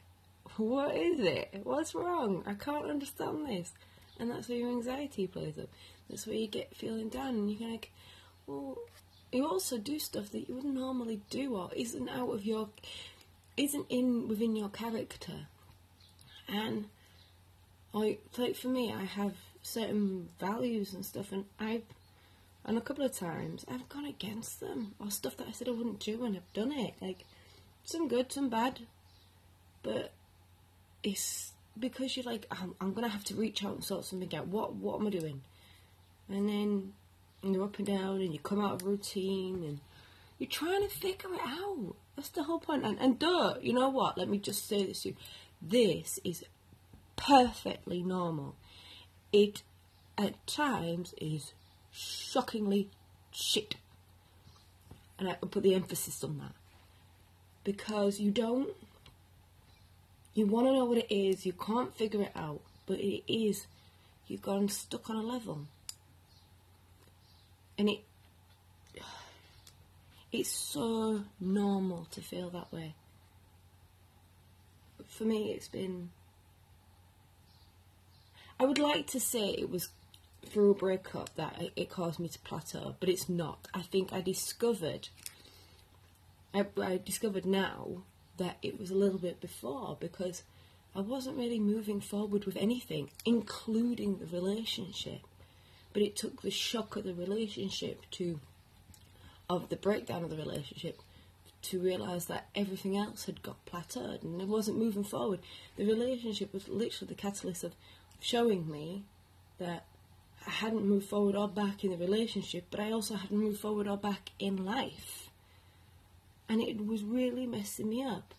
What 0.56 0.94
is 0.94 1.20
it? 1.20 1.60
What's 1.64 1.94
wrong? 1.94 2.44
I 2.46 2.54
can't 2.54 2.86
understand 2.86 3.46
this." 3.46 3.72
And 4.18 4.30
that's 4.30 4.48
where 4.48 4.58
your 4.58 4.68
anxiety 4.68 5.26
plays 5.26 5.58
up. 5.58 5.68
That's 6.08 6.26
where 6.26 6.36
you 6.36 6.46
get 6.46 6.76
feeling 6.76 7.08
down, 7.08 7.30
and 7.30 7.50
you're 7.50 7.70
like, 7.70 7.90
"Well, 8.50 8.78
you 9.32 9.46
also 9.46 9.78
do 9.78 9.98
stuff 9.98 10.30
that 10.30 10.48
you 10.48 10.54
wouldn't 10.54 10.74
normally 10.74 11.20
do, 11.30 11.56
or 11.56 11.70
isn't 11.74 12.08
out 12.08 12.30
of 12.30 12.44
your, 12.44 12.68
isn't 13.56 13.86
in 13.88 14.28
within 14.28 14.56
your 14.56 14.68
character." 14.68 15.46
And 16.48 16.86
like, 17.92 18.22
like 18.36 18.56
for 18.56 18.68
me, 18.68 18.92
I 18.92 19.04
have 19.04 19.34
certain 19.62 20.30
values 20.38 20.94
and 20.94 21.04
stuff, 21.04 21.32
and 21.32 21.44
I've 21.58 21.84
and 22.64 22.76
a 22.76 22.80
couple 22.80 23.04
of 23.04 23.12
times 23.12 23.64
I've 23.68 23.88
gone 23.88 24.04
against 24.04 24.60
them 24.60 24.94
or 24.98 25.10
stuff 25.10 25.36
that 25.38 25.48
I 25.48 25.52
said 25.52 25.68
I 25.68 25.72
wouldn't 25.72 26.00
do 26.00 26.24
and 26.24 26.36
I've 26.36 26.52
done 26.52 26.72
it. 26.72 26.94
Like 27.00 27.24
some 27.84 28.08
good, 28.08 28.30
some 28.30 28.48
bad, 28.48 28.80
but 29.82 30.12
it's 31.02 31.52
because 31.78 32.16
you're 32.16 32.24
like 32.24 32.46
I'm, 32.50 32.74
I'm 32.80 32.92
gonna 32.92 33.08
have 33.08 33.24
to 33.24 33.34
reach 33.34 33.64
out 33.64 33.74
and 33.74 33.84
sort 33.84 34.04
something 34.04 34.34
out. 34.34 34.48
What 34.48 34.74
what 34.74 35.00
am 35.00 35.06
I 35.06 35.10
doing? 35.10 35.40
And 36.28 36.48
then 36.48 36.92
you're 37.42 37.64
up 37.64 37.78
and 37.78 37.86
down 37.86 38.20
and 38.20 38.32
you 38.32 38.38
come 38.38 38.60
out 38.60 38.74
of 38.74 38.86
routine 38.86 39.64
and 39.64 39.80
you're 40.38 40.48
trying 40.48 40.82
to 40.82 40.88
figure 40.88 41.32
it 41.34 41.40
out. 41.40 41.94
That's 42.16 42.28
the 42.30 42.44
whole 42.44 42.60
point. 42.60 42.84
And 42.84 42.98
and 43.00 43.18
duh, 43.18 43.54
you 43.60 43.72
know 43.72 43.88
what? 43.88 44.18
Let 44.18 44.28
me 44.28 44.38
just 44.38 44.66
say 44.68 44.84
this 44.84 45.02
to 45.02 45.10
you. 45.10 45.16
This 45.62 46.18
is 46.24 46.44
perfectly 47.16 48.02
normal. 48.02 48.56
It 49.32 49.62
at 50.16 50.46
times 50.46 51.14
is 51.20 51.52
shockingly 51.90 52.90
shit. 53.30 53.76
And 55.18 55.28
I 55.28 55.34
put 55.34 55.62
the 55.62 55.74
emphasis 55.74 56.22
on 56.24 56.38
that. 56.38 56.52
Because 57.62 58.20
you 58.20 58.30
don't, 58.30 58.70
you 60.34 60.46
want 60.46 60.66
to 60.66 60.72
know 60.72 60.86
what 60.86 60.98
it 60.98 61.14
is, 61.14 61.44
you 61.44 61.52
can't 61.52 61.94
figure 61.94 62.22
it 62.22 62.32
out, 62.34 62.62
but 62.86 62.98
it 62.98 63.22
is, 63.30 63.66
you've 64.26 64.40
gone 64.40 64.68
stuck 64.68 65.10
on 65.10 65.16
a 65.16 65.22
level. 65.22 65.66
And 67.80 67.88
it, 67.88 68.00
it's 70.30 70.50
so 70.50 71.24
normal 71.40 72.04
to 72.10 72.20
feel 72.20 72.50
that 72.50 72.70
way. 72.70 72.94
For 75.08 75.24
me, 75.24 75.52
it's 75.52 75.68
been, 75.68 76.10
I 78.60 78.66
would 78.66 78.76
like 78.78 79.06
to 79.06 79.18
say 79.18 79.48
it 79.48 79.70
was 79.70 79.88
through 80.44 80.72
a 80.72 80.74
breakup 80.74 81.34
that 81.36 81.58
it- 81.58 81.72
it 81.74 81.88
caused 81.88 82.20
me 82.20 82.28
to 82.28 82.38
plateau, 82.40 82.96
but 83.00 83.08
it's 83.08 83.30
not. 83.30 83.66
I 83.72 83.80
think 83.80 84.12
I 84.12 84.20
discovered, 84.20 85.08
I, 86.52 86.66
I 86.76 86.98
discovered 86.98 87.46
now 87.46 88.02
that 88.36 88.58
it 88.60 88.78
was 88.78 88.90
a 88.90 88.94
little 88.94 89.18
bit 89.18 89.40
before 89.40 89.96
because 89.98 90.42
I 90.94 91.00
wasn't 91.00 91.38
really 91.38 91.58
moving 91.58 92.02
forward 92.02 92.44
with 92.44 92.58
anything, 92.58 93.08
including 93.24 94.18
the 94.18 94.26
relationship. 94.26 95.22
But 95.92 96.02
it 96.02 96.16
took 96.16 96.42
the 96.42 96.50
shock 96.50 96.96
of 96.96 97.04
the 97.04 97.14
relationship 97.14 98.02
to, 98.12 98.40
of 99.48 99.68
the 99.68 99.76
breakdown 99.76 100.22
of 100.22 100.30
the 100.30 100.36
relationship, 100.36 101.00
to 101.62 101.80
realise 101.80 102.26
that 102.26 102.48
everything 102.54 102.96
else 102.96 103.26
had 103.26 103.42
got 103.42 103.64
plateaued 103.66 104.22
and 104.22 104.40
it 104.40 104.48
wasn't 104.48 104.78
moving 104.78 105.04
forward. 105.04 105.40
The 105.76 105.84
relationship 105.84 106.54
was 106.54 106.68
literally 106.68 107.08
the 107.08 107.20
catalyst 107.20 107.64
of 107.64 107.74
showing 108.20 108.70
me 108.70 109.04
that 109.58 109.84
I 110.46 110.50
hadn't 110.50 110.86
moved 110.86 111.08
forward 111.08 111.36
or 111.36 111.48
back 111.48 111.84
in 111.84 111.90
the 111.90 111.98
relationship, 111.98 112.66
but 112.70 112.80
I 112.80 112.92
also 112.92 113.14
hadn't 113.14 113.36
moved 113.36 113.60
forward 113.60 113.86
or 113.86 113.96
back 113.96 114.30
in 114.38 114.64
life. 114.64 115.30
And 116.48 116.62
it 116.62 116.84
was 116.84 117.02
really 117.02 117.46
messing 117.46 117.90
me 117.90 118.02
up. 118.02 118.34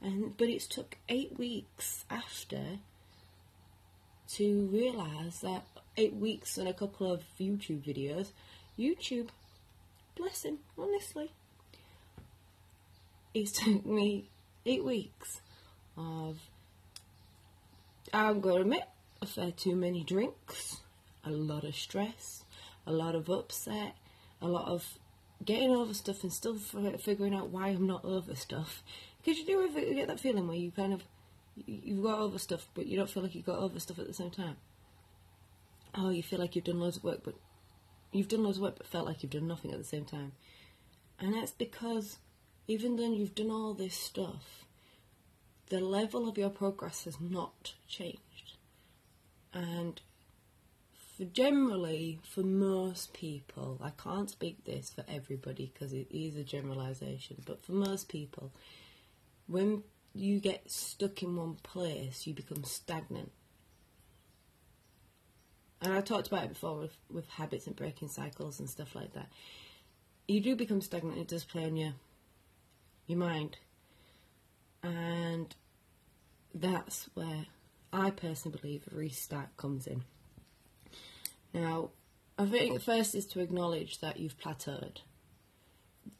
And 0.00 0.36
but 0.36 0.48
it 0.48 0.60
took 0.62 0.98
eight 1.08 1.38
weeks 1.38 2.04
after 2.10 2.78
to 4.34 4.66
realise 4.72 5.38
that 5.40 5.64
eight 5.96 6.14
weeks 6.14 6.58
and 6.58 6.68
a 6.68 6.72
couple 6.72 7.12
of 7.12 7.22
YouTube 7.38 7.82
videos, 7.82 8.32
YouTube, 8.78 9.28
bless 10.16 10.44
him, 10.44 10.58
honestly. 10.78 11.32
it's 13.34 13.52
took 13.64 13.84
me 13.84 14.28
eight 14.66 14.84
weeks 14.84 15.40
of, 15.96 16.38
I'm 18.12 18.40
going 18.40 18.56
to 18.56 18.60
admit, 18.62 18.84
a 19.20 19.26
fair 19.26 19.52
too 19.52 19.76
many 19.76 20.02
drinks, 20.02 20.78
a 21.24 21.30
lot 21.30 21.64
of 21.64 21.74
stress, 21.74 22.44
a 22.86 22.92
lot 22.92 23.14
of 23.14 23.28
upset, 23.30 23.94
a 24.40 24.48
lot 24.48 24.68
of 24.68 24.98
getting 25.44 25.70
over 25.70 25.94
stuff 25.94 26.22
and 26.22 26.32
still 26.32 26.56
figuring 26.56 27.34
out 27.34 27.50
why 27.50 27.68
I'm 27.68 27.86
not 27.86 28.04
over 28.04 28.34
stuff. 28.34 28.82
Because 29.18 29.38
you 29.38 29.46
do 29.46 29.94
get 29.94 30.08
that 30.08 30.20
feeling 30.20 30.48
where 30.48 30.56
you 30.56 30.70
kind 30.72 30.92
of, 30.92 31.02
you've 31.66 32.02
got 32.02 32.18
over 32.18 32.38
stuff, 32.38 32.66
but 32.74 32.86
you 32.86 32.96
don't 32.96 33.08
feel 33.08 33.22
like 33.22 33.34
you've 33.34 33.46
got 33.46 33.58
over 33.58 33.78
stuff 33.78 33.98
at 33.98 34.06
the 34.06 34.14
same 34.14 34.30
time. 34.30 34.56
Oh, 35.94 36.10
you 36.10 36.22
feel 36.22 36.38
like 36.38 36.56
you've 36.56 36.64
done 36.64 36.80
loads 36.80 36.96
of 36.96 37.04
work, 37.04 37.20
but 37.24 37.34
you've 38.12 38.28
done 38.28 38.44
loads 38.44 38.56
of 38.56 38.62
work, 38.62 38.76
but 38.78 38.86
felt 38.86 39.06
like 39.06 39.22
you've 39.22 39.32
done 39.32 39.48
nothing 39.48 39.72
at 39.72 39.78
the 39.78 39.84
same 39.84 40.04
time. 40.04 40.32
And 41.18 41.34
that's 41.34 41.52
because 41.52 42.18
even 42.66 42.96
though 42.96 43.12
you've 43.12 43.34
done 43.34 43.50
all 43.50 43.74
this 43.74 43.94
stuff, 43.94 44.64
the 45.68 45.80
level 45.80 46.28
of 46.28 46.38
your 46.38 46.50
progress 46.50 47.04
has 47.04 47.20
not 47.20 47.74
changed. 47.86 48.56
And 49.52 50.00
for 51.16 51.24
generally, 51.24 52.18
for 52.22 52.42
most 52.42 53.12
people, 53.12 53.78
I 53.82 53.90
can't 53.90 54.30
speak 54.30 54.64
this 54.64 54.90
for 54.90 55.04
everybody 55.08 55.70
because 55.72 55.92
it 55.92 56.08
is 56.10 56.36
a 56.36 56.44
generalization, 56.44 57.42
but 57.46 57.64
for 57.64 57.72
most 57.72 58.08
people, 58.08 58.52
when 59.46 59.82
you 60.14 60.40
get 60.40 60.70
stuck 60.70 61.22
in 61.22 61.36
one 61.36 61.56
place, 61.62 62.26
you 62.26 62.34
become 62.34 62.64
stagnant. 62.64 63.32
And 65.82 65.92
I 65.92 66.00
talked 66.00 66.28
about 66.28 66.44
it 66.44 66.50
before 66.50 66.78
with, 66.78 66.96
with 67.10 67.28
habits 67.28 67.66
and 67.66 67.74
breaking 67.74 68.08
cycles 68.08 68.60
and 68.60 68.70
stuff 68.70 68.94
like 68.94 69.14
that. 69.14 69.28
You 70.28 70.40
do 70.40 70.54
become 70.54 70.80
stagnant, 70.80 71.18
it 71.18 71.28
does 71.28 71.44
play 71.44 71.64
on 71.64 71.76
your 71.76 71.94
your 73.08 73.18
mind. 73.18 73.58
And 74.84 75.54
that's 76.54 77.08
where 77.14 77.46
I 77.92 78.10
personally 78.10 78.58
believe 78.60 78.84
a 78.90 78.96
restart 78.96 79.56
comes 79.56 79.88
in. 79.88 80.04
Now, 81.52 81.90
I 82.38 82.46
think 82.46 82.80
first 82.80 83.14
is 83.14 83.26
to 83.26 83.40
acknowledge 83.40 83.98
that 84.00 84.18
you've 84.18 84.38
plateaued. 84.38 84.98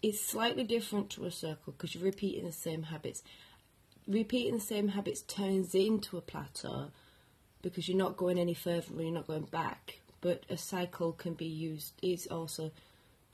It's 0.03 0.21
slightly 0.21 0.65
different 0.65 1.11
to 1.11 1.25
a 1.25 1.31
circle 1.31 1.73
because 1.73 1.95
you're 1.95 2.05
repeating 2.05 2.45
the 2.45 2.53
same 2.53 2.85
habits. 2.85 3.23
Repeating 4.07 4.55
the 4.55 4.61
same 4.61 4.89
habits 4.89 5.23
turns 5.23 5.75
into 5.75 6.17
a 6.17 6.21
plateau 6.21 6.91
because 7.63 7.89
you're 7.89 7.97
not 7.99 8.17
going 8.17 8.39
any 8.39 8.55
further 8.55 8.87
and 8.91 9.01
you're 9.01 9.13
not 9.13 9.27
going 9.27 9.45
back. 9.45 10.01
But 10.21 10.45
a 10.49 10.57
cycle 10.57 11.13
can 11.13 11.35
be 11.35 11.47
used 11.47 11.95
is 12.03 12.27
also 12.27 12.71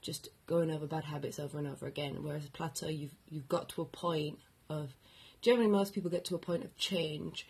just 0.01 0.29
going 0.47 0.71
over 0.71 0.87
bad 0.87 1.03
habits 1.03 1.39
over 1.39 1.57
and 1.57 1.67
over 1.67 1.85
again. 1.85 2.23
Whereas 2.23 2.45
a 2.45 2.51
plateau, 2.51 2.87
you've 2.87 3.15
you've 3.29 3.49
got 3.49 3.69
to 3.69 3.81
a 3.81 3.85
point 3.85 4.39
of 4.69 4.93
generally 5.41 5.69
most 5.69 5.93
people 5.93 6.09
get 6.09 6.25
to 6.25 6.35
a 6.35 6.39
point 6.39 6.63
of 6.63 6.75
change, 6.77 7.47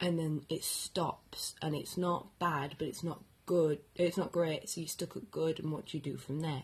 and 0.00 0.18
then 0.18 0.42
it 0.48 0.64
stops, 0.64 1.54
and 1.60 1.74
it's 1.74 1.96
not 1.96 2.38
bad, 2.38 2.76
but 2.78 2.88
it's 2.88 3.04
not 3.04 3.22
good. 3.46 3.80
It's 3.96 4.16
not 4.16 4.32
great. 4.32 4.68
So 4.68 4.80
you 4.80 4.86
stuck 4.86 5.16
at 5.16 5.30
good, 5.30 5.58
and 5.58 5.72
what 5.72 5.92
you 5.92 6.00
do 6.00 6.16
from 6.16 6.40
there? 6.40 6.62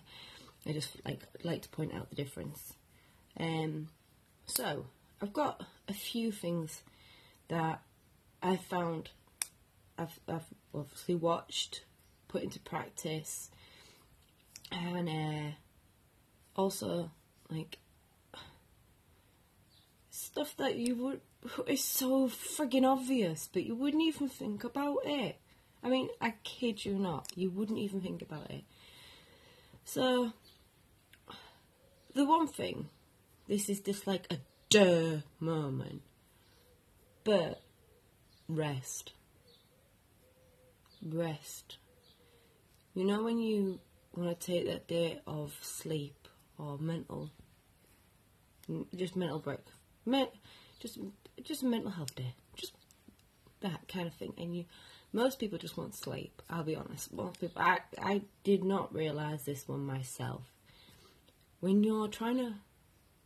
I 0.66 0.72
just 0.72 0.90
like 1.04 1.20
like 1.42 1.62
to 1.62 1.68
point 1.68 1.94
out 1.94 2.10
the 2.10 2.16
difference. 2.16 2.74
Um, 3.38 3.88
so 4.46 4.86
I've 5.20 5.32
got 5.32 5.64
a 5.88 5.92
few 5.92 6.32
things 6.32 6.82
that 7.48 7.82
I 8.42 8.56
found. 8.56 9.10
I've, 9.98 10.18
I've 10.28 10.46
obviously 10.74 11.14
watched, 11.14 11.84
put 12.28 12.42
into 12.42 12.60
practice, 12.60 13.50
and 14.70 15.08
uh, 15.08 15.54
also 16.54 17.10
like 17.50 17.78
stuff 20.10 20.56
that 20.56 20.76
you 20.76 20.94
would 20.96 21.20
is 21.66 21.84
so 21.84 22.28
friggin' 22.28 22.84
obvious, 22.84 23.48
but 23.52 23.64
you 23.64 23.74
wouldn't 23.74 24.02
even 24.02 24.28
think 24.28 24.64
about 24.64 24.98
it. 25.04 25.36
I 25.82 25.88
mean, 25.88 26.08
I 26.20 26.34
kid 26.42 26.84
you 26.84 26.98
not, 26.98 27.28
you 27.34 27.50
wouldn't 27.50 27.78
even 27.78 28.00
think 28.00 28.22
about 28.22 28.50
it. 28.50 28.64
So, 29.84 30.32
the 32.14 32.24
one 32.24 32.48
thing, 32.48 32.88
this 33.46 33.68
is 33.68 33.80
just 33.80 34.06
like 34.06 34.26
a 34.32 34.38
duh 34.68 35.20
moment, 35.38 36.02
but 37.24 37.62
rest. 38.48 39.12
Rest. 41.12 41.78
You 42.94 43.04
know 43.04 43.22
when 43.22 43.38
you 43.38 43.80
want 44.14 44.40
to 44.40 44.46
take 44.46 44.66
that 44.66 44.88
day 44.88 45.20
of 45.26 45.54
sleep 45.60 46.28
or 46.58 46.78
mental, 46.78 47.30
just 48.94 49.16
mental 49.16 49.38
break, 49.38 49.60
men, 50.04 50.28
just 50.80 50.98
just 51.42 51.62
mental 51.62 51.90
health 51.90 52.14
day, 52.14 52.34
just 52.56 52.72
that 53.60 53.86
kind 53.88 54.06
of 54.06 54.14
thing, 54.14 54.32
and 54.38 54.56
you 54.56 54.64
most 55.12 55.38
people 55.38 55.58
just 55.58 55.76
want 55.76 55.94
sleep. 55.94 56.42
I'll 56.50 56.64
be 56.64 56.76
honest. 56.76 57.12
Most 57.12 57.40
people, 57.40 57.62
I, 57.62 57.78
I 57.98 58.22
did 58.44 58.64
not 58.64 58.94
realize 58.94 59.44
this 59.44 59.66
one 59.66 59.86
myself. 59.86 60.42
When 61.60 61.82
you're 61.84 62.08
trying 62.08 62.36
to 62.38 62.54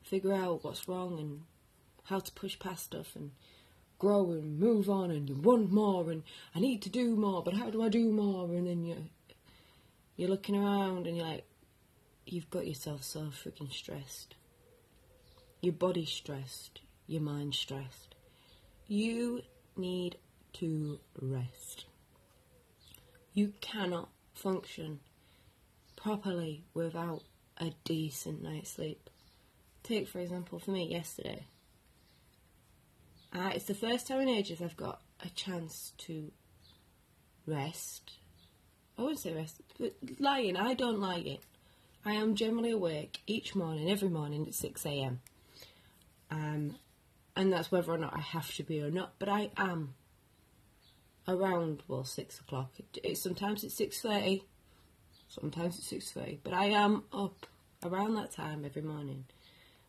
figure 0.03 0.33
out 0.33 0.63
what's 0.63 0.87
wrong 0.87 1.19
and 1.19 1.43
how 2.05 2.21
to 2.21 2.33
push 2.33 2.59
past 2.59 2.85
stuff 2.85 3.17
and 3.17 3.33
grow 4.01 4.31
and 4.31 4.59
move 4.59 4.91
on 4.91 5.13
and 5.13 5.29
you 5.29 5.37
want 5.37 5.71
more 5.71 6.11
and 6.11 6.25
I 6.55 6.59
need 6.59 6.83
to 6.83 6.89
do 6.89 7.15
more, 7.15 7.45
but 7.45 7.55
how 7.55 7.71
do 7.71 7.83
I 7.85 7.89
do 7.89 8.11
more? 8.11 8.47
And 8.47 8.67
then 8.67 8.85
you 8.85 8.97
you're 10.17 10.29
looking 10.29 10.57
around 10.57 11.07
and 11.07 11.17
you're 11.17 11.27
like, 11.27 11.45
you've 12.27 12.51
got 12.51 12.67
yourself 12.67 13.05
so 13.05 13.21
freaking 13.31 13.73
stressed. 13.73 14.35
Your 15.61 15.73
body's 15.73 16.11
stressed. 16.11 16.81
Your 17.07 17.23
mind's 17.23 17.59
stressed. 17.59 18.15
You 18.87 19.43
need 19.77 20.17
to 20.55 20.99
rest. 21.21 21.85
You 23.33 23.53
cannot 23.61 24.09
function 24.35 25.01
properly 25.97 26.65
without 26.75 27.23
a 27.59 27.73
decent 27.85 28.43
night's 28.43 28.71
sleep. 28.71 29.09
Take, 29.83 30.09
for 30.09 30.19
example, 30.19 30.59
for 30.59 30.71
me 30.71 30.89
yesterday. 30.89 31.47
Uh, 33.33 33.51
it's 33.55 33.67
the 33.67 33.75
first 33.75 34.09
time 34.09 34.21
in 34.21 34.29
ages 34.29 34.61
I've 34.61 34.77
got 34.77 35.01
a 35.25 35.29
chance 35.31 35.93
to 35.99 36.33
rest. 37.47 38.13
I 38.99 39.03
wouldn't 39.03 39.21
say 39.21 39.33
rest, 39.33 39.61
but 39.79 39.95
lying. 40.19 40.57
I 40.57 40.75
don't 40.75 41.01
like 41.01 41.27
it. 41.27 41.41
I 42.05 42.13
am 42.13 42.35
generally 42.35 42.71
awake 42.71 43.21
each 43.27 43.55
morning, 43.55 43.91
every 43.91 44.09
morning 44.09 44.47
at 44.47 44.55
6 44.55 44.87
a.m. 44.87 45.21
Um, 46.31 46.77
and 47.37 47.53
that's 47.53 47.71
whether 47.71 47.93
or 47.93 47.99
not 47.99 48.17
I 48.17 48.21
have 48.21 48.53
to 48.57 48.63
be 48.63 48.83
or 48.83 48.91
not, 48.91 49.15
but 49.19 49.29
I 49.29 49.51
am 49.57 49.95
around 51.29 51.83
well 51.89 52.05
six 52.05 52.41
o'clock. 52.41 52.73
It, 52.79 52.99
it, 53.03 53.19
sometimes 53.19 53.65
it's 53.65 53.75
six 53.75 54.01
thirty, 54.01 54.45
sometimes 55.29 55.79
it's 55.79 55.89
six 55.89 56.13
thirty. 56.13 56.41
But 56.43 56.55
I 56.55 56.67
am 56.67 57.05
up 57.13 57.47
around 57.85 58.15
that 58.15 58.33
time 58.33 58.65
every 58.65 58.83
morning. 58.83 59.25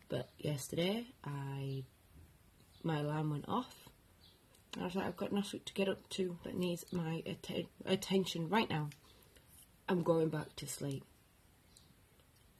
But 0.08 0.28
yesterday, 0.38 1.06
I 1.24 1.84
my 2.84 3.00
alarm 3.00 3.30
went 3.30 3.48
off. 3.48 3.88
And 4.74 4.82
I 4.82 4.86
was 4.86 4.94
like, 4.94 5.06
I've 5.06 5.16
got 5.16 5.32
nothing 5.32 5.60
to 5.64 5.74
get 5.74 5.88
up 5.88 6.08
to 6.10 6.38
that 6.44 6.56
needs 6.56 6.84
my 6.92 7.22
att- 7.26 7.66
attention 7.84 8.48
right 8.48 8.68
now. 8.68 8.88
I'm 9.88 10.02
going 10.02 10.28
back 10.28 10.56
to 10.56 10.66
sleep. 10.66 11.04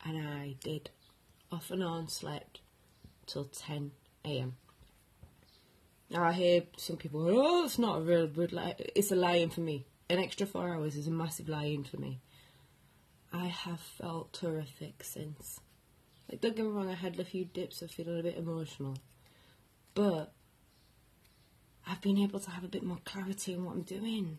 And 0.05 0.19
I 0.27 0.57
did. 0.63 0.91
Off 1.51 1.71
and 1.71 1.83
on 1.83 2.09
slept 2.09 2.61
till 3.27 3.45
10 3.45 3.93
a.m. 4.25 4.57
Now 6.11 6.25
I 6.25 6.33
hear 6.33 6.63
some 6.77 6.97
people, 6.97 7.27
oh, 7.27 7.65
it's 7.65 7.79
not 7.79 7.99
a 7.99 8.03
real 8.03 8.27
good 8.27 8.53
lie. 8.53 8.75
It's 8.95 9.13
a 9.13 9.17
lie-in 9.17 9.51
for 9.51 9.61
me. 9.61 9.87
An 10.11 10.19
extra 10.19 10.47
four 10.47 10.69
hours 10.69 10.97
is 10.97 11.07
a 11.07 11.11
massive 11.11 11.49
lie-in 11.49 11.85
for 11.85 11.97
me. 11.97 12.21
I 13.33 13.47
have 13.47 13.81
felt 13.81 14.35
terrific 14.35 15.03
since. 15.05 15.61
Like, 16.29 16.43
don't 16.43 16.55
get 16.55 16.67
me 16.67 16.71
wrong, 16.71 16.91
I 16.91 16.95
had 16.95 17.19
a 17.19 17.25
few 17.25 17.47
dips 17.47 17.81
of 17.81 17.91
feeling 17.91 18.19
a 18.19 18.23
bit 18.23 18.37
emotional. 18.37 18.97
But 19.95 20.33
I've 21.87 22.01
been 22.01 22.19
able 22.19 22.41
to 22.41 22.51
have 22.51 22.65
a 22.65 22.69
bit 22.69 22.83
more 22.83 23.01
clarity 23.05 23.55
in 23.55 23.65
what 23.65 23.73
I'm 23.75 23.83
doing 23.83 24.39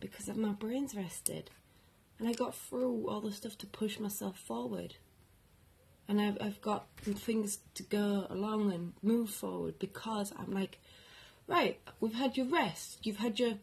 because 0.00 0.28
my 0.36 0.52
brain's 0.52 0.94
rested. 0.94 1.50
And 2.18 2.28
I 2.28 2.32
got 2.32 2.54
through 2.54 3.08
all 3.08 3.20
the 3.20 3.32
stuff 3.32 3.58
to 3.58 3.66
push 3.66 3.98
myself 3.98 4.38
forward 4.38 4.94
and 6.08 6.20
I've, 6.20 6.38
I've 6.40 6.60
got 6.60 6.86
things 7.00 7.58
to 7.74 7.82
go 7.82 8.26
along 8.30 8.72
and 8.72 8.92
move 9.02 9.30
forward 9.30 9.78
because 9.78 10.32
I'm 10.38 10.52
like, 10.52 10.78
right, 11.46 11.80
we've 12.00 12.14
had 12.14 12.36
your 12.36 12.46
rest, 12.46 12.98
you've 13.02 13.16
had 13.16 13.38
your, 13.38 13.54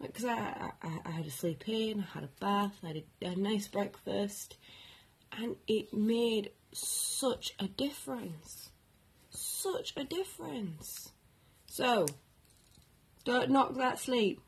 because 0.00 0.24
I, 0.24 0.72
I, 0.82 0.98
I 1.04 1.10
had 1.10 1.26
a 1.26 1.30
sleep 1.30 1.68
in, 1.68 2.00
I 2.00 2.14
had 2.14 2.24
a 2.24 2.40
bath, 2.40 2.78
I 2.82 2.88
had 2.88 2.96
a, 2.96 3.26
a 3.26 3.36
nice 3.36 3.68
breakfast, 3.68 4.56
and 5.36 5.56
it 5.68 5.94
made 5.94 6.50
such 6.72 7.54
a 7.60 7.68
difference, 7.68 8.70
such 9.62 9.92
a 9.96 10.04
difference. 10.04 11.10
So, 11.66 12.06
don't 13.24 13.50
knock 13.50 13.74
that 13.76 13.98
sleep. 13.98 14.40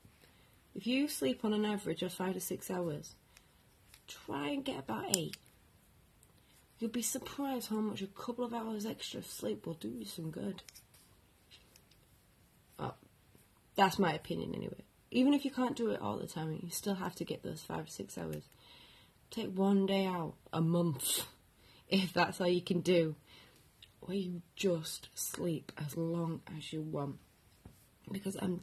If 0.75 0.85
you 0.85 1.07
sleep 1.07 1.45
on 1.45 1.53
an 1.53 1.65
average 1.65 2.03
of 2.03 2.13
five 2.13 2.33
to 2.33 2.39
six 2.39 2.69
hours, 2.69 3.15
try 4.07 4.49
and 4.49 4.65
get 4.65 4.79
about 4.79 5.15
eight 5.15 5.37
You'll 6.79 6.91
be 6.91 7.01
surprised 7.01 7.69
how 7.69 7.77
much 7.77 8.01
a 8.01 8.07
couple 8.07 8.43
of 8.43 8.53
hours 8.53 8.85
extra 8.85 9.19
of 9.19 9.25
sleep 9.25 9.65
will 9.65 9.75
do 9.75 9.87
you 9.87 10.05
some 10.05 10.29
good. 10.29 10.61
Oh, 12.77 12.93
that's 13.75 13.97
my 13.97 14.13
opinion 14.13 14.53
anyway. 14.53 14.83
Even 15.11 15.33
if 15.33 15.45
you 15.45 15.51
can't 15.51 15.77
do 15.77 15.91
it 15.91 16.01
all 16.01 16.17
the 16.17 16.27
time, 16.27 16.59
you 16.61 16.69
still 16.69 16.95
have 16.95 17.15
to 17.15 17.23
get 17.23 17.43
those 17.43 17.61
five 17.61 17.85
or 17.85 17.89
six 17.89 18.17
hours. 18.17 18.49
Take 19.31 19.57
one 19.57 19.85
day 19.85 20.05
out 20.05 20.33
a 20.51 20.61
month, 20.61 21.23
if 21.89 22.11
that's 22.11 22.41
all 22.41 22.47
you 22.47 22.61
can 22.61 22.81
do, 22.81 23.15
where 24.05 24.17
you 24.17 24.41
just 24.55 25.09
sleep 25.15 25.71
as 25.77 25.97
long 25.97 26.41
as 26.55 26.71
you 26.71 26.81
want. 26.81 27.17
Because 28.11 28.37
um, 28.39 28.61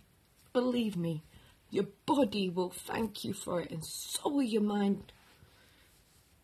believe 0.53 0.97
me, 0.97 1.25
your 1.71 1.87
body 2.07 2.49
will 2.49 2.71
thank 2.71 3.25
you 3.25 3.33
for 3.33 3.61
it, 3.61 3.71
and 3.71 3.85
so 3.85 4.29
will 4.29 4.43
your 4.43 4.63
mind. 4.63 5.13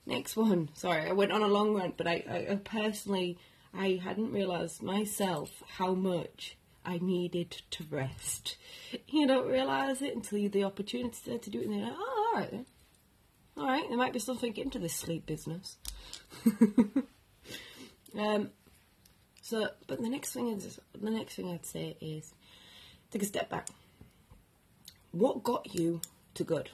Next 0.05 0.37
one. 0.37 0.71
Sorry, 0.75 1.09
I 1.09 1.13
went 1.13 1.33
on 1.33 1.43
a 1.43 1.49
long 1.49 1.75
rant, 1.75 1.97
but 1.97 2.07
I, 2.07 2.47
I, 2.51 2.59
personally, 2.65 3.39
I 3.75 4.01
hadn't 4.03 4.33
realised 4.33 4.83
myself 4.83 5.63
how 5.77 5.95
much 5.95 6.57
I 6.85 6.99
needed 6.99 7.51
to 7.73 7.85
rest. 7.91 8.57
You 9.07 9.27
don't 9.27 9.47
realise 9.47 10.01
it 10.01 10.17
until 10.17 10.39
you 10.39 10.49
the 10.49 10.65
opportunity 10.65 11.39
to 11.39 11.51
do 11.51 11.61
it, 11.61 11.67
and 11.67 11.75
you're 11.75 11.85
like, 11.87 11.97
oh, 11.97 12.33
all 12.33 12.41
right 12.41 12.51
then. 12.51 12.67
All 13.59 13.67
right, 13.67 13.85
there 13.89 13.99
might 13.99 14.13
be 14.13 14.19
something 14.19 14.57
into 14.57 14.79
this 14.79 14.95
sleep 14.95 15.27
business. 15.27 15.77
um, 18.19 18.51
so, 19.49 19.71
but 19.87 20.03
the 20.03 20.11
next 20.11 20.33
thing 20.33 20.49
is, 20.49 20.79
the 21.01 21.11
next 21.11 21.37
thing 21.37 21.51
I'd 21.51 21.65
say 21.65 21.97
is 22.03 22.35
take 23.11 23.23
a 23.23 23.25
step 23.25 23.49
back. 23.49 23.67
What 25.11 25.43
got 25.43 25.75
you 25.75 26.03
to 26.35 26.45
good? 26.45 26.69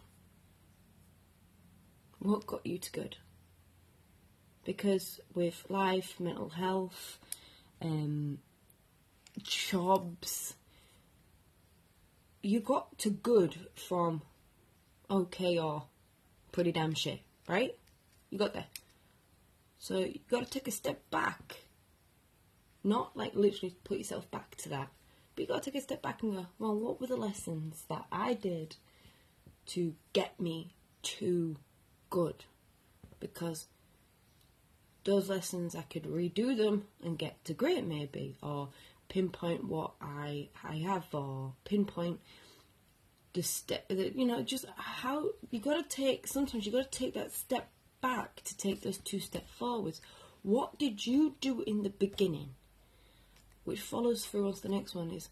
What 2.19 2.49
got 2.49 2.67
you 2.67 2.79
to 2.79 2.91
good? 2.91 3.17
Because 4.65 5.21
with 5.35 5.65
life, 5.69 6.19
mental 6.19 6.49
health, 6.49 7.21
um, 7.81 8.39
jobs, 9.41 10.55
you 12.43 12.59
got 12.59 12.99
to 12.99 13.11
good 13.11 13.55
from 13.77 14.23
okay 15.09 15.61
or 15.61 15.85
pretty 16.51 16.73
damn 16.73 16.95
shit, 16.95 17.21
right? 17.47 17.73
You 18.31 18.39
got 18.39 18.53
there. 18.53 18.67
So 19.79 19.99
you 19.99 20.19
got 20.29 20.45
to 20.45 20.51
take 20.51 20.67
a 20.67 20.73
step 20.73 21.09
back. 21.13 21.64
Not 22.85 23.17
like 23.17 23.35
literally 23.35 23.75
put 23.83 23.99
yourself 23.99 24.31
back 24.31 24.57
to 24.57 24.69
that. 24.69 24.89
But 25.35 25.43
you 25.43 25.49
got 25.49 25.63
to 25.63 25.71
take 25.71 25.81
a 25.81 25.83
step 25.83 26.03
back 26.03 26.23
and 26.23 26.35
go, 26.35 26.47
well, 26.59 26.79
what 26.79 27.01
were 27.01 27.07
the 27.07 27.17
lessons 27.17 27.85
that 27.89 28.05
I 28.13 28.35
did 28.35 28.77
to 29.67 29.95
get 30.13 30.39
me 30.39 30.75
to 31.03 31.57
good? 32.11 32.45
Because 33.19 33.67
those 35.05 35.29
lessons, 35.29 35.75
I 35.75 35.83
could 35.83 36.05
redo 36.05 36.57
them 36.57 36.85
and 37.03 37.19
get 37.19 37.43
to 37.47 37.55
great 37.55 37.85
maybe, 37.85 38.37
or 38.43 38.69
pinpoint 39.09 39.65
what 39.65 39.93
I 40.01 40.49
I 40.63 40.77
have, 40.77 41.07
or 41.13 41.55
pinpoint 41.65 42.21
the 43.33 43.43
step. 43.43 43.87
You 43.89 44.25
know, 44.25 44.43
just 44.43 44.67
how 44.77 45.31
you 45.51 45.59
got 45.59 45.77
to 45.89 45.97
take. 45.97 46.27
Sometimes 46.27 46.65
you 46.67 46.73
got 46.73 46.91
to 46.91 46.99
take 46.99 47.15
that 47.15 47.33
step 47.33 47.71
back 48.01 48.43
to 48.45 48.57
take 48.57 48.83
those 48.83 48.99
two 48.99 49.21
steps 49.21 49.51
forwards. 49.51 50.01
What 50.43 50.79
did 50.79 51.07
you 51.07 51.37
do 51.41 51.63
in 51.67 51.83
the 51.83 51.91
beginning? 51.91 52.51
Which 53.65 53.81
follows 53.81 54.25
through 54.25 54.47
onto 54.47 54.61
the 54.61 54.69
next 54.69 54.95
one 54.95 55.11
is 55.11 55.29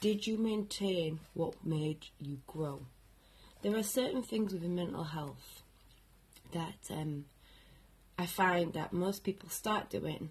did 0.00 0.26
you 0.26 0.38
maintain 0.38 1.20
what 1.34 1.64
made 1.64 2.06
you 2.18 2.38
grow? 2.46 2.82
There 3.62 3.76
are 3.76 3.82
certain 3.82 4.22
things 4.22 4.52
within 4.52 4.74
mental 4.74 5.04
health 5.04 5.62
that 6.52 6.90
um, 6.90 7.26
I 8.18 8.26
find 8.26 8.72
that 8.72 8.92
most 8.92 9.24
people 9.24 9.48
start 9.50 9.90
doing 9.90 10.30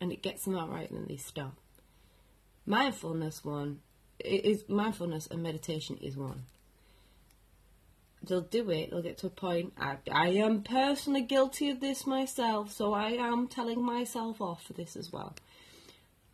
and 0.00 0.12
it 0.12 0.22
gets 0.22 0.44
them 0.44 0.56
out 0.56 0.70
right 0.70 0.88
and 0.88 1.00
then 1.00 1.06
they 1.08 1.16
stop. 1.16 1.54
Mindfulness 2.64 3.44
one 3.44 3.80
is 4.24 4.64
mindfulness 4.68 5.26
and 5.26 5.42
meditation 5.42 5.98
is 6.00 6.16
one. 6.16 6.44
They'll 8.22 8.40
do 8.40 8.70
it, 8.70 8.90
they'll 8.90 9.02
get 9.02 9.18
to 9.18 9.26
a 9.26 9.30
point. 9.30 9.72
I, 9.76 9.96
I 10.10 10.28
am 10.28 10.62
personally 10.62 11.22
guilty 11.22 11.70
of 11.70 11.80
this 11.80 12.06
myself, 12.06 12.70
so 12.70 12.92
I 12.92 13.10
am 13.10 13.48
telling 13.48 13.82
myself 13.82 14.40
off 14.40 14.64
for 14.64 14.74
this 14.74 14.94
as 14.94 15.12
well. 15.12 15.34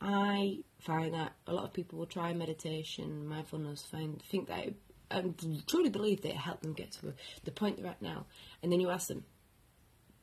I 0.01 0.61
find 0.79 1.15
that 1.15 1.33
a 1.47 1.53
lot 1.53 1.65
of 1.65 1.73
people 1.73 1.99
will 1.99 2.07
try 2.07 2.33
meditation, 2.33 3.27
mindfulness, 3.27 3.83
find 3.83 4.23
think 4.23 4.49
that 4.49 4.67
it, 4.67 4.77
um, 5.11 5.35
and 5.43 5.67
truly 5.67 5.91
believe 5.91 6.23
that 6.23 6.31
it 6.31 6.37
helped 6.37 6.63
them 6.63 6.73
get 6.73 6.93
to 6.93 7.15
the 7.45 7.51
point 7.51 7.79
they're 7.79 7.91
at 7.91 8.01
now. 8.01 8.27
And 8.63 8.71
then 8.71 8.81
you 8.81 8.91
ask 8.91 9.09
them, 9.09 9.25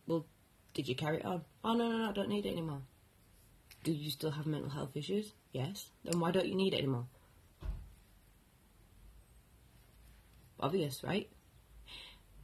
"Well, 0.08 0.26
did 0.74 0.88
you 0.88 0.96
carry 0.96 1.18
it 1.18 1.26
on?" 1.26 1.44
"Oh 1.64 1.74
no, 1.74 1.90
no, 1.90 1.98
no, 1.98 2.10
I 2.10 2.14
don't 2.14 2.30
need 2.30 2.46
it 2.46 2.54
anymore." 2.54 2.84
Do 3.84 3.92
you 3.92 4.10
still 4.10 4.32
have 4.32 4.48
mental 4.48 4.72
health 4.72 4.96
issues? 4.96 5.34
Yes. 5.52 5.92
Then 6.04 6.20
why 6.20 6.32
don't 6.32 6.48
you 6.48 6.56
need 6.56 6.74
it 6.74 6.80
anymore? 6.80 7.06
Obvious, 10.60 11.04
right? 11.04 11.30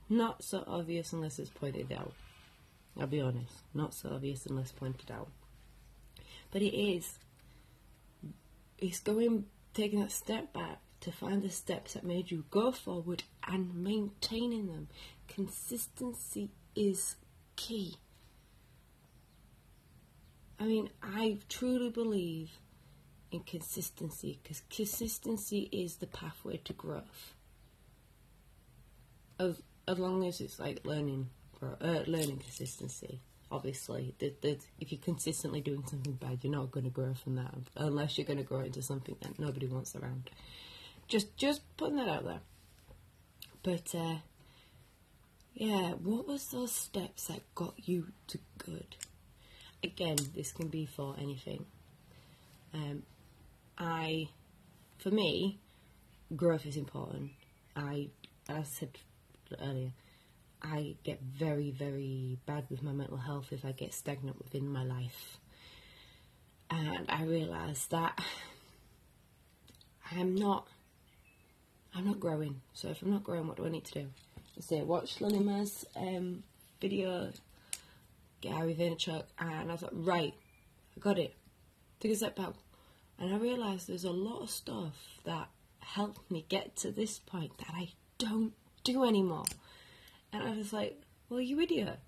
Not 0.08 0.44
so 0.44 0.64
obvious 0.68 1.14
unless 1.14 1.40
it's 1.40 1.50
pointed 1.50 1.92
out. 1.92 2.14
I'll 3.00 3.08
be 3.08 3.22
honest. 3.22 3.64
Not 3.74 3.94
so 3.94 4.10
obvious 4.10 4.46
unless 4.46 4.72
pointed 4.72 5.10
out. 5.10 5.30
But 6.52 6.62
it 6.62 6.76
is. 6.76 7.18
It's 8.78 9.00
going, 9.00 9.46
taking 9.74 10.02
that 10.02 10.12
step 10.12 10.54
back 10.54 10.80
to 11.02 11.12
find 11.12 11.42
the 11.42 11.50
steps 11.50 11.94
that 11.94 12.04
made 12.04 12.30
you 12.30 12.46
go 12.52 12.72
forward 12.72 13.24
and 13.48 13.74
maintaining 13.84 14.68
them. 14.68 14.88
Consistency 15.28 16.50
is 16.76 17.16
key. 17.56 17.96
I 20.60 20.66
mean, 20.66 20.90
I 21.02 21.40
truly 21.50 21.90
believe 21.90 22.52
in 23.32 23.40
consistency 23.42 24.40
because 24.44 24.62
consistency 24.70 25.70
is 25.72 25.96
the 25.96 26.08
pathway 26.08 26.58
to 26.58 26.74
growth. 26.74 27.34
As, 29.40 29.60
as 29.88 29.98
long 29.98 30.28
as 30.28 30.40
it's 30.40 30.60
like 30.60 30.86
learning, 30.86 31.30
uh, 31.64 32.04
learning 32.06 32.38
consistency 32.38 33.22
obviously. 33.52 34.16
that, 34.20 34.42
that 34.42 34.62
if 34.80 34.92
you're 34.92 35.02
consistently 35.02 35.62
doing 35.62 35.84
something 35.86 36.14
bad, 36.14 36.40
you're 36.42 36.54
not 36.54 36.72
going 36.72 36.86
to 36.86 36.90
grow 36.90 37.14
from 37.14 37.36
that 37.36 37.54
unless 37.76 38.18
you're 38.18 38.26
going 38.26 38.38
to 38.38 38.44
grow 38.44 38.62
into 38.62 38.82
something 38.82 39.16
that 39.22 39.38
nobody 39.38 39.68
wants 39.68 39.96
around. 39.96 40.30
Just, 41.08 41.36
just 41.38 41.62
putting 41.78 41.98
that 41.98 42.08
out 42.08 42.26
there. 42.26 42.40
But 43.64 43.94
uh, 43.94 44.16
yeah, 45.54 45.92
what 45.92 46.28
was 46.28 46.48
those 46.48 46.72
steps 46.72 47.28
that 47.28 47.42
got 47.54 47.74
you 47.78 48.08
to 48.28 48.40
good? 48.58 48.96
Again, 49.84 50.18
this 50.36 50.52
can 50.52 50.68
be 50.68 50.86
for 50.86 51.16
anything. 51.20 51.66
Um, 52.74 53.04
I, 53.78 54.30
for 55.00 55.10
me, 55.10 55.60
growth 56.36 56.66
is 56.66 56.78
important. 56.78 57.32
I, 57.76 58.10
as 58.48 58.58
I 58.58 58.64
said 58.64 58.98
earlier, 59.62 59.92
I 60.64 60.96
get 61.04 61.22
very, 61.22 61.72
very 61.72 62.38
bad 62.46 62.66
with 62.70 62.84
my 62.84 62.92
mental 62.92 63.18
health 63.18 63.48
if 63.52 63.66
I 63.66 63.72
get 63.72 63.94
stagnant 63.94 64.38
within 64.38 64.68
my 64.68 64.84
life. 64.84 65.38
And 66.70 67.06
I 67.10 67.24
realised 67.24 67.92
that 67.92 68.20
I'm 70.12 70.36
not 70.36 70.68
I'm 71.94 72.06
not 72.06 72.20
growing. 72.20 72.62
So 72.74 72.90
if 72.90 73.02
I'm 73.02 73.12
not 73.12 73.24
growing, 73.24 73.48
what 73.48 73.58
do 73.58 73.66
I 73.66 73.70
need 73.70 73.84
to 73.86 73.94
do? 73.94 74.08
Say 74.60 74.82
watch 74.82 75.20
Lily 75.20 75.40
Ma's 75.40 75.86
um, 75.96 76.44
video, 76.80 77.32
Gary 78.40 78.76
Vaynerchuk, 78.76 79.24
and 79.40 79.72
I 79.72 79.74
like, 79.74 79.90
right, 79.92 80.34
I 80.96 81.00
got 81.00 81.20
it. 81.20 81.36
Took 82.00 82.12
a 82.12 82.16
step 82.16 82.36
back, 82.36 82.54
and 83.20 83.34
I 83.34 83.38
realised 83.38 83.88
there's 83.88 84.04
a 84.04 84.12
lot 84.12 84.42
of 84.42 84.50
stuff 84.50 85.20
that 85.26 85.50
helped 85.80 86.30
me 86.32 86.46
get 86.48 86.76
to 86.78 86.92
this 86.92 87.20
point 87.20 87.58
that 87.58 87.74
I 87.74 87.90
don't 88.18 88.54
do 88.84 89.04
anymore. 89.04 89.46
And 90.34 90.44
I 90.44 90.56
was 90.56 90.72
like, 90.72 91.02
well, 91.30 91.42
you 91.42 91.60
idiot. 91.60 92.00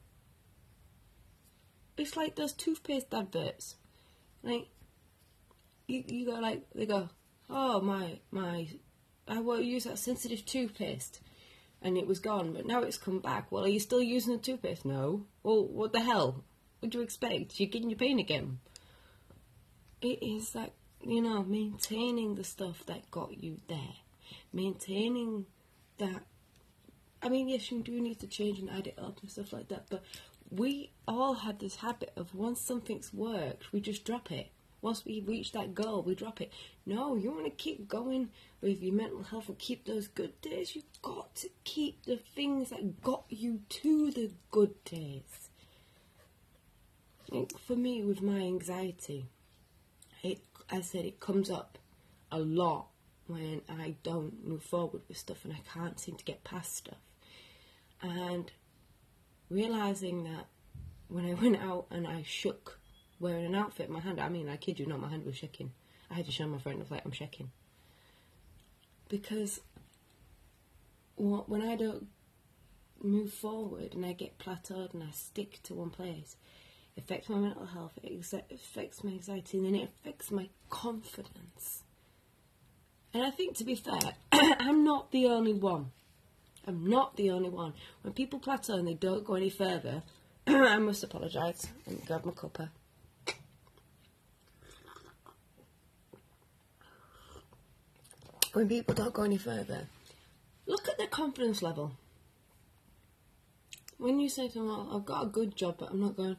It's 1.97 2.17
like 2.17 2.35
those 2.35 2.53
toothpaste 2.53 3.13
adverts. 3.13 3.75
Like, 4.41 4.67
you, 5.87 6.03
you 6.07 6.25
go 6.25 6.39
like, 6.39 6.65
they 6.73 6.85
go, 6.85 7.09
oh, 7.49 7.81
my, 7.81 8.19
my, 8.31 8.67
I 9.27 9.39
won't 9.39 9.65
use 9.65 9.83
that 9.83 9.99
sensitive 9.99 10.45
toothpaste. 10.45 11.19
And 11.81 11.97
it 11.97 12.07
was 12.07 12.19
gone, 12.19 12.53
but 12.53 12.65
now 12.65 12.81
it's 12.81 12.97
come 12.97 13.19
back. 13.19 13.51
Well, 13.51 13.65
are 13.65 13.69
you 13.69 13.79
still 13.79 14.01
using 14.01 14.33
the 14.33 14.41
toothpaste? 14.41 14.85
No. 14.85 15.25
Well, 15.43 15.67
what 15.67 15.91
the 15.91 15.99
hell? 15.99 16.43
What 16.79 16.91
do 16.91 16.99
you 16.99 17.03
expect? 17.03 17.59
You're 17.59 17.69
getting 17.69 17.89
your 17.89 17.99
pain 17.99 18.19
again. 18.19 18.59
It 20.01 20.23
is 20.23 20.51
that, 20.51 20.73
you 21.01 21.21
know, 21.21 21.43
maintaining 21.43 22.35
the 22.35 22.43
stuff 22.43 22.85
that 22.87 23.11
got 23.11 23.41
you 23.43 23.59
there. 23.67 23.95
Maintaining 24.53 25.45
that 25.97 26.23
I 27.23 27.29
mean, 27.29 27.47
yes, 27.47 27.71
you 27.71 27.81
do 27.81 27.99
need 28.01 28.19
to 28.19 28.27
change 28.27 28.59
and 28.59 28.69
add 28.69 28.87
it 28.87 28.99
up 28.99 29.21
and 29.21 29.31
stuff 29.31 29.53
like 29.53 29.69
that, 29.69 29.85
but 29.89 30.03
we 30.51 30.91
all 31.07 31.33
had 31.33 31.59
this 31.59 31.77
habit 31.77 32.11
of 32.17 32.35
once 32.35 32.59
something's 32.59 33.13
worked, 33.13 33.71
we 33.71 33.79
just 33.79 34.03
drop 34.05 34.31
it. 34.31 34.49
Once 34.81 35.05
we 35.05 35.21
reach 35.21 35.53
that 35.53 35.73
goal, 35.73 36.01
we 36.01 36.13
drop 36.13 36.41
it. 36.41 36.51
No, 36.85 37.15
you 37.15 37.31
want 37.31 37.45
to 37.45 37.49
keep 37.49 37.87
going 37.87 38.29
with 38.59 38.83
your 38.83 38.93
mental 38.93 39.23
health 39.23 39.47
and 39.47 39.57
keep 39.57 39.85
those 39.85 40.09
good 40.09 40.39
days. 40.41 40.75
You've 40.75 41.01
got 41.01 41.33
to 41.37 41.49
keep 41.63 42.03
the 42.03 42.17
things 42.17 42.71
that 42.71 43.01
got 43.01 43.23
you 43.29 43.61
to 43.69 44.11
the 44.11 44.31
good 44.51 44.83
days. 44.83 45.49
For 47.65 47.77
me, 47.77 48.03
with 48.03 48.21
my 48.21 48.39
anxiety, 48.39 49.25
it, 50.21 50.39
I 50.69 50.81
said, 50.81 51.05
it 51.05 51.21
comes 51.21 51.49
up 51.49 51.77
a 52.29 52.39
lot 52.39 52.87
when 53.27 53.61
I 53.69 53.95
don't 54.03 54.45
move 54.45 54.63
forward 54.63 55.03
with 55.07 55.17
stuff 55.17 55.45
and 55.45 55.53
I 55.53 55.61
can't 55.73 55.99
seem 55.99 56.17
to 56.17 56.25
get 56.25 56.43
past 56.43 56.75
stuff. 56.75 56.97
And 58.03 58.51
realizing 59.49 60.25
that 60.25 60.47
when 61.07 61.25
I 61.25 61.33
went 61.41 61.57
out 61.57 61.87
and 61.89 62.05
I 62.05 62.23
shook 62.27 62.79
wearing 63.19 63.45
an 63.45 63.55
outfit, 63.55 63.89
my 63.89 64.01
hand, 64.01 64.19
I 64.19 64.29
mean, 64.29 64.49
I 64.49 64.57
kid 64.57 64.79
you 64.79 64.85
not, 64.85 64.99
my 64.99 65.09
hand 65.09 65.25
was 65.25 65.37
shaking. 65.37 65.71
I 66.11 66.15
had 66.15 66.25
to 66.25 66.31
show 66.31 66.45
my 66.45 66.59
friend, 66.59 66.77
I 66.77 66.81
was 66.81 66.91
like, 66.91 67.05
I'm 67.05 67.11
shaking. 67.11 67.49
Because 69.09 69.61
when 71.15 71.61
I 71.61 71.75
don't 71.75 72.07
move 73.01 73.31
forward 73.31 73.93
and 73.93 74.05
I 74.05 74.13
get 74.13 74.37
plateaued 74.37 74.93
and 74.93 75.03
I 75.03 75.11
stick 75.11 75.61
to 75.63 75.73
one 75.73 75.89
place, 75.89 76.35
it 76.95 77.03
affects 77.03 77.29
my 77.29 77.37
mental 77.37 77.65
health, 77.65 77.93
it 78.03 78.33
affects 78.51 79.03
my 79.03 79.11
anxiety, 79.11 79.57
and 79.57 79.67
then 79.67 79.75
it 79.75 79.89
affects 79.89 80.31
my 80.31 80.49
confidence. 80.69 81.83
And 83.13 83.23
I 83.23 83.31
think, 83.31 83.57
to 83.57 83.63
be 83.63 83.75
fair, 83.75 83.99
I'm 84.31 84.83
not 84.83 85.11
the 85.11 85.27
only 85.27 85.53
one. 85.53 85.91
I'm 86.65 86.87
not 86.87 87.15
the 87.17 87.31
only 87.31 87.49
one. 87.49 87.73
When 88.01 88.13
people 88.13 88.39
plateau 88.39 88.75
and 88.75 88.87
they 88.87 88.93
don't 88.93 89.25
go 89.25 89.35
any 89.35 89.49
further, 89.49 90.03
I 90.47 90.77
must 90.77 91.03
apologise 91.03 91.67
and 91.85 92.05
grab 92.05 92.25
my 92.25 92.31
cuppa. 92.31 92.69
When 98.53 98.69
people 98.69 98.93
don't 98.93 99.13
go 99.13 99.23
any 99.23 99.37
further, 99.37 99.87
look 100.67 100.87
at 100.87 100.97
their 100.99 101.07
confidence 101.07 101.63
level. 101.63 101.93
When 103.97 104.19
you 104.19 104.29
say 104.29 104.47
to 104.47 104.53
them, 104.53 104.67
well, 104.67 104.89
I've 104.93 105.05
got 105.05 105.23
a 105.23 105.27
good 105.27 105.55
job, 105.55 105.77
but 105.79 105.89
I'm 105.89 105.99
not 105.99 106.15
going, 106.15 106.37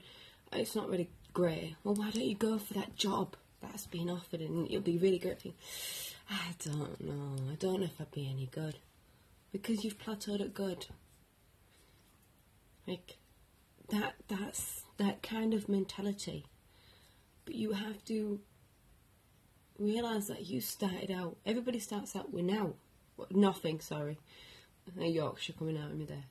it's 0.53 0.77
not 0.77 0.89
really 0.89 1.11
great. 1.33 1.75
Well, 1.83 1.95
why 1.95 2.11
don't 2.11 2.25
you 2.25 2.37
go 2.37 2.59
for 2.59 2.75
that 2.75 2.95
job 2.95 3.37
that's 3.61 3.87
been 3.87 4.09
offered 4.09 4.41
and 4.41 4.67
it'll 4.69 4.81
be 4.81 4.99
really 4.99 5.19
great? 5.19 5.55
I 6.31 6.55
don't 6.65 7.01
know. 7.01 7.37
I 7.51 7.57
don't 7.57 7.81
know 7.81 7.87
if 7.87 8.01
I'd 8.01 8.11
be 8.13 8.31
any 8.31 8.47
good. 8.47 8.77
Because 9.55 9.85
you've 9.85 9.99
plateaued 10.01 10.41
at 10.41 10.53
good. 10.53 10.89
Like, 12.89 13.19
that, 13.89 14.15
that's 14.27 14.83
that 14.99 15.23
kind 15.23 15.55
of 15.55 15.69
mentality. 15.69 16.47
But 17.45 17.55
you 17.55 17.71
have 17.71 18.05
to 18.07 18.41
realise 19.79 20.27
that 20.27 20.47
you 20.47 20.61
started 20.61 21.13
out, 21.13 21.37
everybody 21.47 21.79
starts 21.79 22.17
out 22.17 22.35
with 22.35 22.45
now. 22.45 22.73
Nothing, 23.31 23.79
sorry. 23.79 24.19
Yorkshire 24.99 25.53
coming 25.53 25.79
out 25.79 25.93
of 25.93 25.99
me 25.99 26.07
there. 26.07 26.25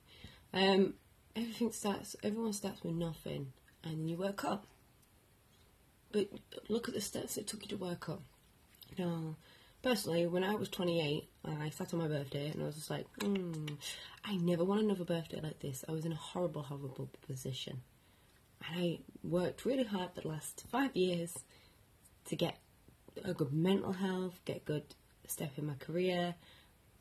Um, 0.53 0.95
everything 1.33 1.71
starts, 1.71 2.17
everyone 2.23 2.51
starts 2.51 2.83
with 2.83 2.95
nothing 2.95 3.53
and 3.85 4.09
you 4.09 4.17
work 4.17 4.43
up. 4.43 4.67
But 6.11 6.27
look 6.67 6.89
at 6.89 6.93
the 6.93 6.99
steps 6.99 7.37
it 7.37 7.47
took 7.47 7.61
you 7.61 7.69
to 7.69 7.77
work 7.77 8.09
up. 8.09 8.21
Now, 8.99 9.37
personally, 9.83 10.25
when 10.25 10.43
I 10.43 10.55
was 10.55 10.69
28, 10.69 11.29
I 11.45 11.69
sat 11.69 11.93
on 11.93 11.99
my 11.99 12.07
birthday 12.07 12.49
and 12.49 12.63
I 12.63 12.65
was 12.65 12.75
just 12.75 12.89
like, 12.89 13.05
mm, 13.19 13.77
I 14.23 14.37
never 14.37 14.63
want 14.63 14.81
another 14.81 15.03
birthday 15.03 15.41
like 15.41 15.59
this. 15.59 15.83
I 15.87 15.91
was 15.91 16.05
in 16.05 16.13
a 16.13 16.15
horrible, 16.15 16.63
horrible 16.63 17.09
position. 17.27 17.81
And 18.65 18.81
I 18.81 18.99
worked 19.23 19.65
really 19.65 19.83
hard 19.83 20.11
the 20.15 20.27
last 20.27 20.63
five 20.71 20.95
years 20.95 21.37
to 22.25 22.35
get 22.35 22.57
a 23.23 23.33
good 23.33 23.51
mental 23.51 23.91
health, 23.91 24.39
get 24.45 24.65
good 24.65 24.95
step 25.27 25.51
in 25.57 25.67
my 25.67 25.75
career 25.75 26.35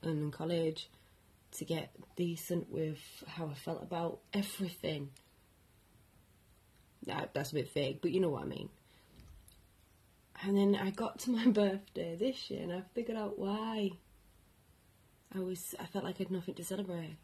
and 0.02 0.18
in 0.18 0.30
college, 0.32 0.90
to 1.52 1.64
get 1.64 1.94
decent 2.16 2.68
with 2.68 2.98
how 3.28 3.46
I 3.46 3.54
felt 3.54 3.82
about 3.82 4.18
everything. 4.34 5.10
That, 7.06 7.32
that's 7.32 7.52
a 7.52 7.54
bit 7.54 7.72
vague, 7.72 8.00
but 8.00 8.10
you 8.10 8.20
know 8.20 8.30
what 8.30 8.42
I 8.42 8.46
mean. 8.46 8.68
And 10.42 10.56
then 10.56 10.74
I 10.74 10.90
got 10.90 11.18
to 11.20 11.30
my 11.30 11.46
birthday 11.50 12.16
this 12.16 12.50
year 12.50 12.62
and 12.62 12.72
I 12.72 12.82
figured 12.94 13.18
out 13.18 13.38
why. 13.38 13.92
I 15.34 15.38
was 15.38 15.74
I 15.80 15.86
felt 15.86 16.04
like 16.04 16.16
I 16.16 16.24
had 16.24 16.30
nothing 16.30 16.54
to 16.54 16.64
celebrate. 16.64 17.16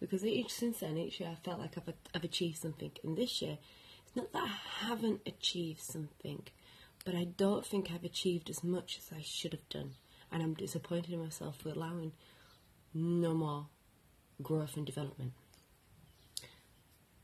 Because 0.00 0.24
each 0.24 0.52
since 0.52 0.80
then, 0.80 0.96
each 0.96 1.20
year 1.20 1.30
I 1.30 1.44
felt 1.44 1.58
like 1.58 1.76
I've, 1.76 1.94
I've 2.14 2.24
achieved 2.24 2.58
something. 2.58 2.90
And 3.02 3.16
this 3.16 3.40
year, 3.40 3.58
it's 4.06 4.16
not 4.16 4.32
that 4.32 4.42
I 4.44 4.86
haven't 4.86 5.22
achieved 5.26 5.80
something, 5.80 6.42
but 7.04 7.14
I 7.14 7.24
don't 7.24 7.64
think 7.64 7.90
I've 7.90 8.04
achieved 8.04 8.50
as 8.50 8.62
much 8.62 8.98
as 8.98 9.16
I 9.16 9.22
should 9.22 9.52
have 9.52 9.68
done. 9.68 9.92
And 10.30 10.42
I'm 10.42 10.54
disappointed 10.54 11.12
in 11.12 11.22
myself 11.22 11.58
for 11.58 11.70
allowing 11.70 12.12
no 12.92 13.32
more 13.32 13.66
growth 14.42 14.76
and 14.76 14.84
development. 14.84 15.32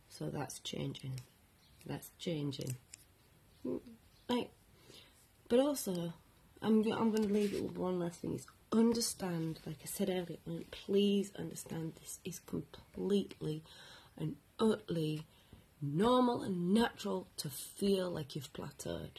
So 0.09 0.31
that's 0.31 0.59
changing. 0.61 1.21
That's 1.87 2.11
changing. 2.19 2.77
Like, 4.29 4.51
but 5.53 5.61
also, 5.61 6.15
I'm 6.63 6.83
I'm 6.91 7.11
going 7.11 7.29
to 7.29 7.35
leave 7.35 7.53
it 7.53 7.63
with 7.63 7.77
one 7.77 7.99
last 7.99 8.21
thing: 8.21 8.33
is 8.33 8.47
understand. 8.73 9.61
Like 9.67 9.81
I 9.83 9.87
said 9.87 10.09
earlier, 10.09 10.39
please 10.71 11.31
understand 11.39 11.93
this 12.01 12.21
is 12.25 12.39
completely 12.39 13.63
and 14.17 14.37
utterly 14.59 15.27
normal 15.83 16.41
and 16.41 16.73
natural 16.73 17.27
to 17.37 17.51
feel 17.51 18.11
like 18.11 18.35
you've 18.35 18.55
plateaued. 18.55 19.19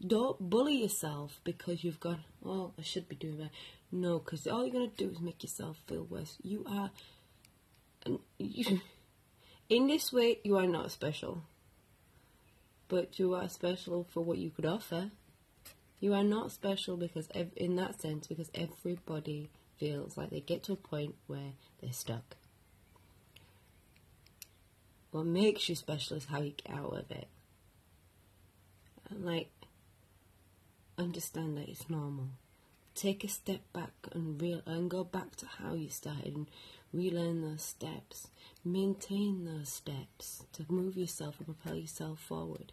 Don't 0.00 0.48
bully 0.48 0.80
yourself 0.80 1.40
because 1.44 1.84
you've 1.84 2.00
gone, 2.00 2.24
oh, 2.42 2.72
I 2.78 2.82
should 2.82 3.06
be 3.06 3.16
doing 3.16 3.36
that. 3.36 3.50
No, 3.92 4.18
because 4.20 4.46
all 4.46 4.64
you're 4.64 4.72
going 4.72 4.90
to 4.90 4.96
do 4.96 5.10
is 5.10 5.20
make 5.20 5.42
yourself 5.42 5.76
feel 5.86 6.04
worse. 6.04 6.38
You 6.42 6.64
are, 6.66 6.90
you, 8.38 8.80
in 9.68 9.88
this 9.88 10.10
way, 10.10 10.38
you 10.42 10.56
are 10.56 10.66
not 10.66 10.90
special. 10.90 11.42
But 12.88 13.18
you 13.18 13.34
are 13.34 13.48
special 13.48 14.06
for 14.10 14.22
what 14.22 14.38
you 14.38 14.50
could 14.50 14.66
offer. 14.66 15.10
You 15.98 16.14
are 16.14 16.24
not 16.24 16.52
special 16.52 16.96
because, 16.96 17.28
ev- 17.34 17.52
in 17.56 17.76
that 17.76 18.00
sense, 18.00 18.26
because 18.26 18.50
everybody 18.54 19.50
feels 19.76 20.16
like 20.16 20.30
they 20.30 20.40
get 20.40 20.62
to 20.64 20.72
a 20.72 20.76
point 20.76 21.14
where 21.26 21.52
they're 21.80 21.92
stuck. 21.92 22.36
What 25.10 25.26
makes 25.26 25.68
you 25.68 25.74
special 25.74 26.16
is 26.16 26.26
how 26.26 26.42
you 26.42 26.52
get 26.52 26.76
out 26.76 26.92
of 26.92 27.10
it. 27.10 27.28
And 29.08 29.24
like, 29.24 29.50
understand 30.98 31.56
that 31.56 31.68
it's 31.68 31.88
normal. 31.88 32.28
Take 32.94 33.24
a 33.24 33.28
step 33.28 33.60
back 33.72 33.92
and 34.12 34.40
real 34.40 34.62
and 34.66 34.90
go 34.90 35.04
back 35.04 35.36
to 35.36 35.46
how 35.46 35.74
you 35.74 35.88
started 35.88 36.34
and 36.34 36.46
relearn 36.96 37.42
those 37.42 37.62
steps. 37.62 38.28
Maintain 38.64 39.44
those 39.44 39.68
steps 39.68 40.44
to 40.52 40.64
move 40.68 40.96
yourself 40.96 41.36
and 41.38 41.46
propel 41.46 41.76
yourself 41.76 42.20
forward. 42.20 42.72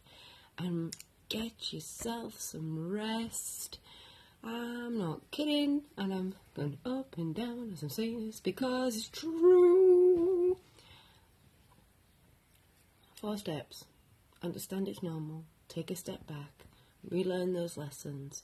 And 0.57 0.95
get 1.29 1.73
yourself 1.73 2.39
some 2.39 2.89
rest. 2.89 3.79
I'm 4.43 4.97
not 4.97 5.29
kidding, 5.31 5.83
and 5.97 6.13
I'm 6.13 6.35
going 6.55 6.77
up 6.85 7.17
and 7.17 7.33
down 7.33 7.71
as 7.73 7.83
I'm 7.83 7.89
saying 7.89 8.25
this 8.25 8.39
because 8.39 8.97
it's 8.97 9.07
true. 9.07 10.57
Four 13.15 13.37
steps. 13.37 13.85
Understand 14.41 14.87
it's 14.87 15.01
normal. 15.01 15.45
Take 15.69 15.89
a 15.89 15.95
step 15.95 16.27
back 16.27 16.65
relearn 17.09 17.53
those 17.53 17.77
lessons, 17.77 18.43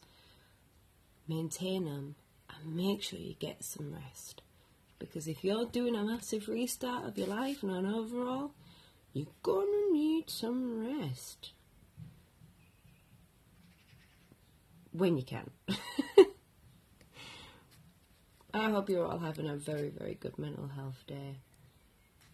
maintain 1.27 1.85
them, 1.85 2.15
and 2.49 2.75
make 2.75 3.01
sure 3.01 3.19
you 3.19 3.35
get 3.39 3.63
some 3.63 3.93
rest. 3.93 4.41
Because 4.99 5.27
if 5.27 5.43
you're 5.43 5.65
doing 5.65 5.95
a 5.95 6.03
massive 6.03 6.47
restart 6.47 7.05
of 7.05 7.17
your 7.17 7.27
life 7.27 7.63
and 7.63 7.71
an 7.71 7.85
overall, 7.85 8.51
you're 9.13 9.27
gonna 9.41 9.91
need 9.91 10.29
some 10.29 10.85
rest. 10.85 11.53
When 14.91 15.17
you 15.17 15.23
can. 15.23 15.49
I 18.53 18.69
hope 18.71 18.89
you're 18.89 19.05
all 19.05 19.19
having 19.19 19.47
a 19.47 19.55
very, 19.55 19.89
very 19.89 20.15
good 20.15 20.37
mental 20.37 20.67
health 20.67 21.03
day. 21.07 21.37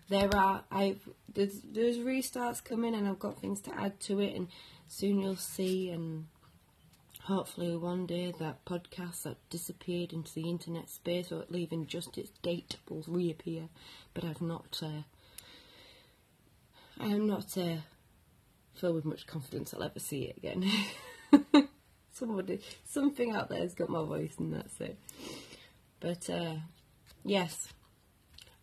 There 0.07 0.29
are 0.35 0.63
I've 0.71 1.07
there's 1.33 1.61
there's 1.61 1.97
restarts 1.97 2.63
coming 2.63 2.95
and 2.95 3.07
I've 3.07 3.19
got 3.19 3.39
things 3.39 3.59
to 3.61 3.73
add 3.75 3.99
to 4.01 4.19
it 4.19 4.35
and 4.35 4.47
soon 4.87 5.19
you'll 5.19 5.35
see, 5.35 5.89
and 5.89 6.27
hopefully 7.25 7.75
one 7.75 8.05
day 8.05 8.31
that 8.37 8.63
podcast 8.65 9.23
that 9.23 9.37
disappeared 9.49 10.13
into 10.13 10.31
the 10.33 10.47
internet 10.47 10.87
space 10.87 11.31
or 11.31 11.43
leaving 11.49 11.87
just 11.87 12.17
its 12.19 12.29
date 12.43 12.77
will 12.87 13.03
reappear. 13.07 13.67
But 14.13 14.23
I've 14.23 14.41
not, 14.41 14.79
uh, 14.83 15.03
I 16.99 17.07
am 17.07 17.25
not 17.25 17.57
uh, 17.57 17.77
filled 18.75 18.95
with 18.95 19.05
much 19.05 19.25
confidence 19.25 19.73
I'll 19.73 19.83
ever 19.83 19.99
see 19.99 20.23
it 20.23 20.37
again. 20.37 20.69
Somebody, 22.13 22.61
something 22.85 23.31
out 23.31 23.49
there 23.49 23.59
has 23.59 23.73
got 23.73 23.89
my 23.89 24.03
voice, 24.03 24.35
and 24.37 24.53
that's 24.53 24.79
it. 24.79 24.97
But 25.99 26.29
uh, 26.29 26.57
yes, 27.23 27.69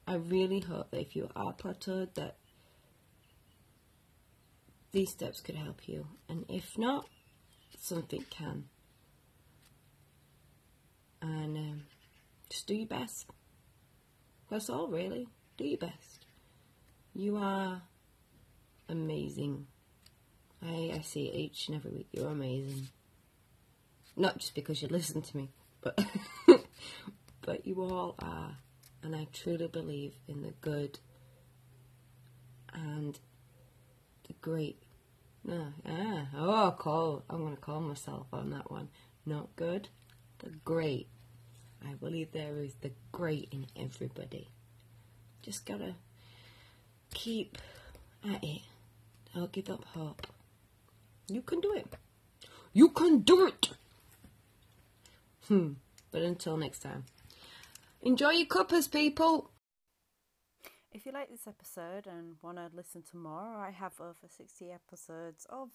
I 0.06 0.14
really 0.14 0.60
hope 0.60 0.92
that 0.92 1.00
if 1.00 1.16
you 1.16 1.28
are 1.34 1.52
plateaued, 1.52 2.14
that 2.14 2.36
these 4.92 5.10
steps 5.10 5.40
could 5.40 5.56
help 5.56 5.88
you. 5.88 6.06
And 6.28 6.46
if 6.48 6.78
not, 6.78 7.06
something 7.78 8.24
can. 8.30 8.64
And 11.20 11.56
um, 11.56 11.82
just 12.48 12.66
do 12.66 12.74
your 12.74 12.86
best. 12.86 13.26
That's 14.50 14.68
all, 14.68 14.88
really. 14.88 15.28
Do 15.56 15.64
your 15.64 15.78
best. 15.78 16.26
You 17.14 17.36
are 17.36 17.82
amazing. 18.88 19.66
I, 20.62 20.92
I 20.94 21.00
see 21.02 21.26
it 21.26 21.34
each 21.34 21.68
and 21.68 21.76
every 21.76 21.90
week. 21.90 22.08
You're 22.12 22.28
amazing. 22.30 22.88
Not 24.16 24.38
just 24.38 24.54
because 24.54 24.82
you 24.82 24.88
listen 24.88 25.22
to 25.22 25.36
me, 25.36 25.50
but 25.80 25.98
but 27.40 27.66
you 27.66 27.80
all 27.82 28.14
are, 28.18 28.58
and 29.02 29.16
I 29.16 29.26
truly 29.32 29.68
believe 29.68 30.12
in 30.28 30.42
the 30.42 30.52
good 30.60 30.98
and 32.74 33.18
the 34.26 34.34
great. 34.34 34.81
No, 35.44 35.72
ah, 35.86 36.26
oh, 36.36 36.76
call. 36.78 37.24
I'm 37.28 37.42
gonna 37.42 37.56
call 37.56 37.80
myself 37.80 38.26
on 38.32 38.50
that 38.50 38.70
one. 38.70 38.88
Not 39.26 39.54
good, 39.56 39.88
the 40.38 40.50
great. 40.64 41.08
I 41.84 41.94
believe 41.94 42.30
there 42.32 42.58
is 42.58 42.74
the 42.80 42.92
great 43.10 43.48
in 43.50 43.66
everybody. 43.76 44.48
Just 45.42 45.66
gotta 45.66 45.94
keep 47.12 47.58
at 48.24 48.42
it. 48.44 48.62
Don't 49.34 49.50
give 49.50 49.68
up 49.68 49.84
hope. 49.84 50.26
You 51.28 51.42
can 51.42 51.60
do 51.60 51.72
it. 51.74 51.86
You 52.72 52.88
can 52.90 53.20
do 53.20 53.46
it. 53.46 53.70
Hmm. 55.48 55.72
But 56.10 56.22
until 56.22 56.56
next 56.56 56.80
time, 56.80 57.04
enjoy 58.02 58.30
your 58.30 58.46
cuppers, 58.46 58.86
people. 58.86 59.50
If 60.94 61.06
you 61.06 61.12
like 61.12 61.30
this 61.30 61.46
episode 61.46 62.06
and 62.06 62.36
want 62.42 62.58
to 62.58 62.68
listen 62.76 63.02
to 63.10 63.16
more, 63.16 63.56
I 63.56 63.70
have 63.70 63.98
over 63.98 64.28
60 64.28 64.70
episodes 64.70 65.46
of 65.48 65.70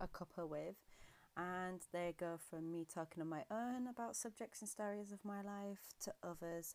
A 0.00 0.08
Cuppa 0.08 0.44
With, 0.46 0.74
and 1.36 1.80
they 1.92 2.16
go 2.18 2.36
from 2.50 2.72
me 2.72 2.84
talking 2.92 3.22
on 3.22 3.28
my 3.28 3.44
own 3.48 3.86
about 3.86 4.16
subjects 4.16 4.60
and 4.60 4.68
stories 4.68 5.12
of 5.12 5.24
my 5.24 5.40
life 5.40 5.94
to 6.02 6.12
others. 6.24 6.74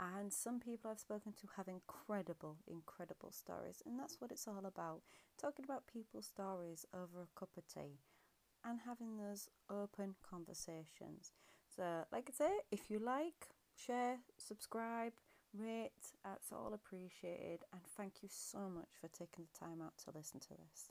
And 0.00 0.32
some 0.32 0.60
people 0.60 0.90
I've 0.90 0.98
spoken 0.98 1.32
to 1.32 1.48
have 1.58 1.68
incredible, 1.68 2.56
incredible 2.66 3.32
stories, 3.32 3.82
and 3.84 3.98
that's 3.98 4.18
what 4.18 4.32
it's 4.32 4.48
all 4.48 4.64
about 4.64 5.02
talking 5.38 5.66
about 5.66 5.86
people's 5.92 6.24
stories 6.24 6.86
over 6.94 7.20
a 7.20 7.38
cup 7.38 7.50
of 7.58 7.68
tea 7.68 8.00
and 8.64 8.80
having 8.86 9.18
those 9.18 9.46
open 9.70 10.14
conversations. 10.22 11.32
So, 11.76 12.06
like 12.10 12.30
I 12.30 12.46
say, 12.46 12.50
if 12.70 12.90
you 12.90 12.98
like, 12.98 13.50
share, 13.76 14.20
subscribe, 14.38 15.12
rate, 15.54 15.90
that's 16.24 16.52
all 16.52 16.72
appreciated. 16.74 17.64
And 17.72 17.82
thank 17.96 18.22
you 18.22 18.28
so 18.30 18.68
much 18.68 18.90
for 19.00 19.08
taking 19.08 19.46
the 19.52 19.58
time 19.58 19.82
out 19.82 19.94
to 20.04 20.16
listen 20.16 20.40
to 20.40 20.48
this. 20.50 20.90